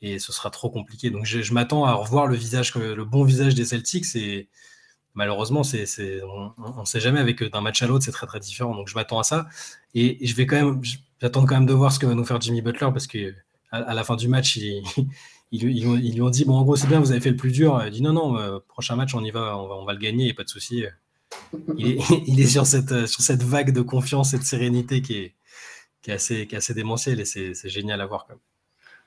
et 0.00 0.18
ce 0.18 0.32
sera 0.32 0.50
trop 0.50 0.70
compliqué. 0.70 1.10
Donc 1.10 1.24
je, 1.24 1.52
m'attends 1.52 1.84
à 1.84 1.92
revoir 1.94 2.26
le 2.26 2.36
visage, 2.36 2.74
le 2.74 3.04
bon 3.04 3.24
visage 3.24 3.54
des 3.54 3.64
Celtics 3.64 4.06
malheureusement, 5.18 5.64
c'est, 5.64 6.22
on 6.22 6.80
ne 6.80 6.84
sait 6.84 7.00
jamais 7.00 7.18
avec 7.18 7.42
d'un 7.42 7.60
match 7.60 7.82
à 7.82 7.86
l'autre, 7.86 8.04
c'est 8.04 8.12
très 8.12 8.26
très 8.26 8.40
différent. 8.40 8.74
Donc 8.74 8.88
je 8.88 8.94
m'attends 8.94 9.18
à 9.18 9.24
ça 9.24 9.48
et, 9.94 10.24
je 10.24 10.34
vais 10.34 10.46
quand 10.46 10.56
même, 10.56 10.80
j'attends 11.20 11.44
quand 11.44 11.56
même 11.56 11.66
de 11.66 11.74
voir 11.74 11.92
ce 11.92 11.98
que 11.98 12.06
va 12.06 12.14
nous 12.14 12.24
faire 12.24 12.40
Jimmy 12.40 12.62
Butler 12.62 12.88
parce 12.92 13.06
que 13.06 13.34
à, 13.70 13.92
la 13.92 14.04
fin 14.04 14.16
du 14.16 14.28
match, 14.28 14.56
il, 14.56 14.82
ils, 15.52 16.14
lui 16.14 16.22
ont 16.22 16.30
dit 16.30 16.44
bon 16.44 16.56
en 16.56 16.62
gros 16.62 16.76
c'est 16.76 16.86
bien, 16.86 17.00
vous 17.00 17.10
avez 17.10 17.20
fait 17.20 17.30
le 17.30 17.36
plus 17.36 17.52
dur. 17.52 17.82
Il 17.84 17.90
dit 17.90 18.02
non 18.02 18.12
non, 18.12 18.38
euh, 18.38 18.60
prochain 18.66 18.96
match 18.96 19.14
on 19.14 19.24
y 19.24 19.30
va, 19.30 19.58
on 19.58 19.66
va, 19.66 19.74
on 19.74 19.84
va 19.84 19.92
le 19.92 19.98
gagner, 19.98 20.32
pas 20.32 20.44
de 20.44 20.48
souci 20.48 20.84
il 21.76 22.40
est, 22.40 22.46
sur, 22.46 22.66
cette, 22.66 23.06
sur 23.06 23.22
cette 23.22 23.42
vague 23.42 23.72
de 23.72 23.80
confiance 23.80 24.34
et 24.34 24.38
de 24.38 24.44
sérénité 24.44 25.02
qui 25.02 25.18
est, 25.18 25.34
qui 26.02 26.10
est, 26.10 26.14
assez, 26.14 26.46
qui 26.46 26.54
est 26.54 26.58
assez 26.58 26.74
démentielle 26.74 27.20
et 27.20 27.24
c'est 27.24 27.68
génial 27.68 28.00
à 28.00 28.06
voir. 28.06 28.26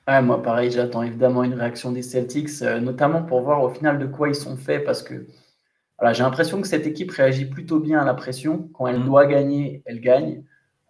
Ouais, 0.08 0.20
moi, 0.20 0.42
pareil, 0.42 0.70
j'attends 0.70 1.02
évidemment 1.02 1.44
une 1.44 1.54
réaction 1.54 1.92
des 1.92 2.02
Celtics, 2.02 2.62
euh, 2.62 2.80
notamment 2.80 3.22
pour 3.22 3.42
voir 3.42 3.62
au 3.62 3.68
final 3.68 3.98
de 3.98 4.06
quoi 4.06 4.28
ils 4.28 4.34
sont 4.34 4.56
faits 4.56 4.84
parce 4.84 5.02
que 5.02 5.26
voilà, 5.98 6.12
j'ai 6.12 6.24
l'impression 6.24 6.60
que 6.60 6.66
cette 6.66 6.86
équipe 6.86 7.12
réagit 7.12 7.44
plutôt 7.44 7.78
bien 7.78 8.00
à 8.00 8.04
la 8.04 8.14
pression. 8.14 8.68
Quand 8.74 8.88
elle 8.88 8.98
mm. 8.98 9.04
doit 9.04 9.26
gagner, 9.26 9.82
elle 9.86 10.00
gagne. 10.00 10.42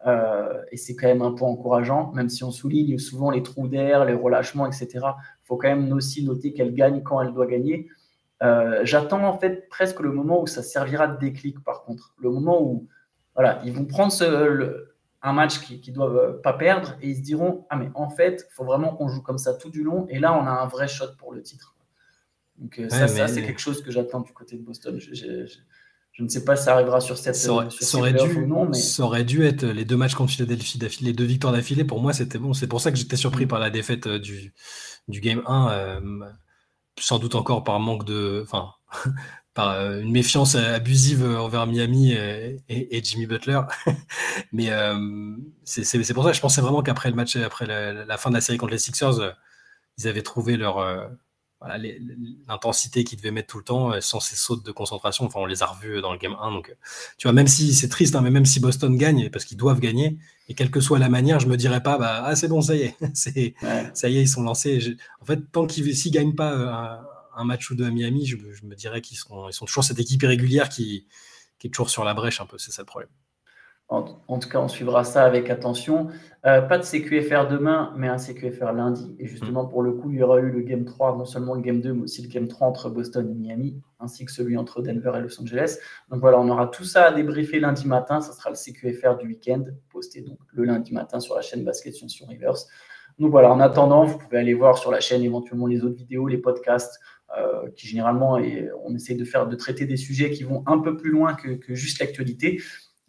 Euh, 0.06 0.62
et 0.72 0.78
c'est 0.78 0.96
quand 0.96 1.06
même 1.06 1.20
un 1.20 1.32
point 1.32 1.48
encourageant, 1.48 2.12
même 2.12 2.30
si 2.30 2.42
on 2.42 2.50
souligne 2.50 2.98
souvent 2.98 3.30
les 3.30 3.42
trous 3.42 3.68
d'air, 3.68 4.06
les 4.06 4.14
relâchements, 4.14 4.66
etc. 4.66 4.88
Il 4.94 5.44
faut 5.44 5.58
quand 5.58 5.68
même 5.68 5.92
aussi 5.92 6.24
noter 6.24 6.54
qu'elle 6.54 6.74
gagne 6.74 7.02
quand 7.02 7.20
elle 7.20 7.34
doit 7.34 7.46
gagner. 7.46 7.88
Euh, 8.42 8.80
j'attends 8.82 9.24
en 9.24 9.38
fait 9.38 9.68
presque 9.68 10.00
le 10.00 10.10
moment 10.10 10.42
où 10.42 10.46
ça 10.46 10.62
servira 10.62 11.06
de 11.06 11.18
déclic, 11.18 11.62
par 11.62 11.82
contre. 11.84 12.14
Le 12.18 12.30
moment 12.30 12.62
où 12.62 12.88
voilà, 13.34 13.60
ils 13.64 13.72
vont 13.72 13.84
prendre 13.84 14.12
un 15.22 15.32
match 15.32 15.60
qu'ils 15.60 15.80
ne 15.88 15.94
doivent 15.94 16.16
euh, 16.16 16.32
pas 16.42 16.52
perdre 16.52 16.96
et 17.00 17.10
ils 17.10 17.16
se 17.16 17.22
diront 17.22 17.66
Ah, 17.70 17.76
mais 17.76 17.88
en 17.94 18.10
fait, 18.10 18.46
il 18.50 18.54
faut 18.54 18.64
vraiment 18.64 18.94
qu'on 18.94 19.08
joue 19.08 19.22
comme 19.22 19.38
ça 19.38 19.54
tout 19.54 19.70
du 19.70 19.84
long. 19.84 20.06
Et 20.08 20.18
là, 20.18 20.34
on 20.34 20.44
a 20.46 20.50
un 20.50 20.66
vrai 20.66 20.88
shot 20.88 21.14
pour 21.18 21.32
le 21.32 21.42
titre. 21.42 21.76
Donc, 22.58 22.78
euh, 22.78 22.88
ça, 22.88 23.28
c'est 23.28 23.42
quelque 23.42 23.60
chose 23.60 23.82
que 23.82 23.90
j'attends 23.92 24.20
du 24.20 24.32
côté 24.32 24.56
de 24.56 24.62
Boston. 24.62 24.98
Je, 24.98 26.22
ne 26.22 26.28
sais 26.28 26.44
pas 26.44 26.56
si 26.56 26.64
ça 26.64 26.74
arrivera 26.74 27.00
sur 27.00 27.16
cette 27.16 27.36
ça 27.36 27.52
aurait, 27.52 27.70
ça 27.70 27.98
aurait 27.98 28.12
dû, 28.12 28.42
ou 28.42 28.46
non, 28.46 28.66
mais... 28.66 28.74
ça 28.74 29.02
aurait 29.02 29.24
dû 29.24 29.44
être 29.44 29.64
les 29.64 29.84
deux 29.84 29.96
matchs 29.96 30.14
contre 30.14 30.32
Philadelphie 30.32 30.78
d'affilée, 30.78 31.10
les 31.10 31.16
deux 31.16 31.24
victoires 31.24 31.52
d'affilée. 31.54 31.84
Pour 31.84 32.00
moi, 32.00 32.12
c'était 32.12 32.38
bon. 32.38 32.52
C'est 32.52 32.66
pour 32.66 32.80
ça 32.80 32.90
que 32.90 32.98
j'étais 32.98 33.16
surpris 33.16 33.46
mm. 33.46 33.48
par 33.48 33.60
la 33.60 33.70
défaite 33.70 34.08
du, 34.08 34.52
du 35.08 35.20
Game 35.20 35.42
1 35.46 36.00
sans 36.98 37.18
doute 37.18 37.34
encore 37.34 37.64
par 37.64 37.80
manque 37.80 38.04
de, 38.04 38.42
enfin, 38.44 38.72
par 39.54 39.70
euh, 39.70 40.00
une 40.00 40.12
méfiance 40.12 40.54
abusive 40.54 41.24
envers 41.24 41.66
Miami 41.66 42.12
et, 42.12 43.02
Jimmy 43.02 43.26
Butler. 43.26 43.60
Mais 44.52 44.70
euh, 44.70 45.36
c'est 45.64 46.14
pour 46.14 46.24
ça 46.24 46.30
que 46.30 46.36
je 46.36 46.40
pensais 46.40 46.60
vraiment 46.60 46.82
qu'après 46.82 47.10
le 47.10 47.16
match, 47.16 47.36
après 47.36 47.66
la, 47.66 48.18
fin 48.18 48.30
de 48.30 48.34
la 48.34 48.40
série 48.40 48.58
contre 48.58 48.72
les 48.72 48.78
Sixers, 48.78 49.20
euh, 49.20 49.30
ils 49.98 50.08
avaient 50.08 50.22
trouvé 50.22 50.56
leur, 50.56 50.78
l'intensité 52.48 53.04
qu'ils 53.04 53.18
devaient 53.18 53.30
mettre 53.30 53.48
tout 53.48 53.58
le 53.58 53.64
temps 53.64 54.00
sans 54.00 54.20
ces 54.20 54.36
sautes 54.36 54.64
de 54.64 54.72
concentration. 54.72 55.24
Enfin, 55.24 55.40
on 55.40 55.46
les 55.46 55.62
a 55.62 55.66
revus 55.66 56.00
dans 56.00 56.12
le 56.12 56.18
game 56.18 56.36
1. 56.40 56.52
Donc, 56.52 56.74
tu 57.18 57.26
vois, 57.26 57.32
même 57.32 57.46
si 57.46 57.74
c'est 57.74 57.88
triste, 57.88 58.14
hein, 58.14 58.20
mais 58.20 58.30
même 58.30 58.46
si 58.46 58.60
Boston 58.60 58.96
gagne, 58.96 59.30
parce 59.30 59.44
qu'ils 59.44 59.56
doivent 59.56 59.80
gagner, 59.80 60.18
et 60.48 60.54
quelle 60.54 60.70
que 60.70 60.80
soit 60.80 60.98
la 60.98 61.08
manière, 61.08 61.40
je 61.40 61.46
me 61.46 61.56
dirais 61.56 61.82
pas, 61.82 61.98
bah, 61.98 62.22
ah, 62.24 62.36
c'est 62.36 62.48
bon, 62.48 62.60
ça 62.60 62.74
y 62.74 62.82
est, 62.82 62.96
c'est, 63.14 63.54
ça 63.94 64.08
y 64.08 64.18
est, 64.18 64.22
ils 64.22 64.28
sont 64.28 64.42
lancés. 64.42 64.96
en 65.20 65.24
fait, 65.24 65.40
tant 65.52 65.66
qu'ils 65.66 65.86
ne 65.86 66.10
gagnent 66.10 66.34
pas 66.34 67.04
un, 67.36 67.44
match 67.44 67.70
ou 67.70 67.74
deux 67.74 67.86
à 67.86 67.90
Miami, 67.90 68.26
je, 68.26 68.36
me 68.36 68.74
dirais 68.74 69.00
qu'ils 69.00 69.16
sont, 69.16 69.48
ils 69.48 69.52
sont 69.52 69.66
toujours 69.66 69.84
cette 69.84 69.98
équipe 69.98 70.22
irrégulière 70.22 70.68
qui, 70.68 71.06
qui 71.58 71.68
est 71.68 71.70
toujours 71.70 71.90
sur 71.90 72.04
la 72.04 72.14
brèche 72.14 72.40
un 72.40 72.46
peu. 72.46 72.58
C'est 72.58 72.72
ça 72.72 72.82
le 72.82 72.86
problème. 72.86 73.10
En, 73.92 74.38
tout 74.38 74.48
cas, 74.48 74.58
on 74.58 74.68
suivra 74.68 75.04
ça 75.04 75.22
avec 75.22 75.50
attention. 75.50 76.08
Euh, 76.46 76.62
pas 76.62 76.78
de 76.78 76.82
CQFR 76.82 77.46
demain, 77.46 77.92
mais 77.94 78.08
un 78.08 78.16
CQFR 78.16 78.72
lundi. 78.72 79.14
Et 79.18 79.26
justement, 79.26 79.66
pour 79.66 79.82
le 79.82 79.92
coup, 79.92 80.10
il 80.10 80.16
y 80.16 80.22
aura 80.22 80.40
eu 80.40 80.50
le 80.50 80.62
Game 80.62 80.86
3, 80.86 81.18
non 81.18 81.26
seulement 81.26 81.54
le 81.54 81.60
Game 81.60 81.82
2, 81.82 81.92
mais 81.92 82.02
aussi 82.04 82.22
le 82.22 82.28
Game 82.28 82.48
3 82.48 82.68
entre 82.68 82.88
Boston 82.88 83.30
et 83.30 83.34
Miami, 83.34 83.82
ainsi 84.00 84.24
que 84.24 84.32
celui 84.32 84.56
entre 84.56 84.80
Denver 84.80 85.12
et 85.16 85.20
Los 85.20 85.38
Angeles. 85.38 85.76
Donc 86.10 86.20
voilà, 86.20 86.40
on 86.40 86.48
aura 86.48 86.68
tout 86.68 86.84
ça 86.84 87.04
à 87.04 87.12
débriefer 87.12 87.60
lundi 87.60 87.86
matin. 87.86 88.22
Ça 88.22 88.32
sera 88.32 88.48
le 88.48 88.56
CQFR 88.56 89.18
du 89.18 89.26
week-end, 89.26 89.64
posté 89.90 90.22
donc 90.22 90.38
le 90.52 90.64
lundi 90.64 90.94
matin 90.94 91.20
sur 91.20 91.34
la 91.34 91.42
chaîne 91.42 91.62
Basket 91.62 91.94
sur 91.94 92.26
Rivers. 92.28 92.64
Donc 93.18 93.30
voilà, 93.30 93.52
en 93.52 93.60
attendant, 93.60 94.06
vous 94.06 94.16
pouvez 94.16 94.38
aller 94.38 94.54
voir 94.54 94.78
sur 94.78 94.90
la 94.90 95.00
chaîne 95.00 95.22
éventuellement 95.22 95.66
les 95.66 95.84
autres 95.84 95.96
vidéos, 95.96 96.28
les 96.28 96.38
podcasts, 96.38 96.98
euh, 97.38 97.68
qui 97.76 97.88
généralement, 97.88 98.38
on 98.84 98.94
essaie 98.94 99.14
de 99.14 99.24
faire, 99.24 99.46
de 99.46 99.54
traiter 99.54 99.84
des 99.84 99.98
sujets 99.98 100.30
qui 100.30 100.44
vont 100.44 100.62
un 100.64 100.78
peu 100.78 100.96
plus 100.96 101.10
loin 101.10 101.34
que 101.34 101.74
juste 101.74 102.00
l'actualité 102.00 102.58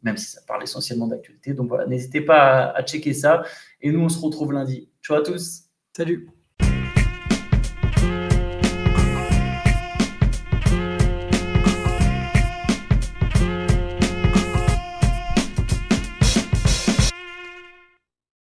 même 0.04 0.18
si 0.18 0.26
ça 0.26 0.42
parle 0.48 0.64
essentiellement 0.64 1.08
d'actualité. 1.08 1.54
Donc 1.54 1.70
voilà, 1.70 1.88
n'hésitez 1.88 2.22
pas 2.22 2.68
à, 2.72 2.84
checker 2.84 3.14
ça. 3.14 3.44
Et 3.82 3.92
nous, 3.92 4.02
on 4.02 4.10
se 4.10 4.20
retrouve 4.20 4.52
lundi. 4.52 4.90
Ciao 5.02 5.18
à 5.18 5.24
tous. 5.24 5.64
Salut. 5.96 6.43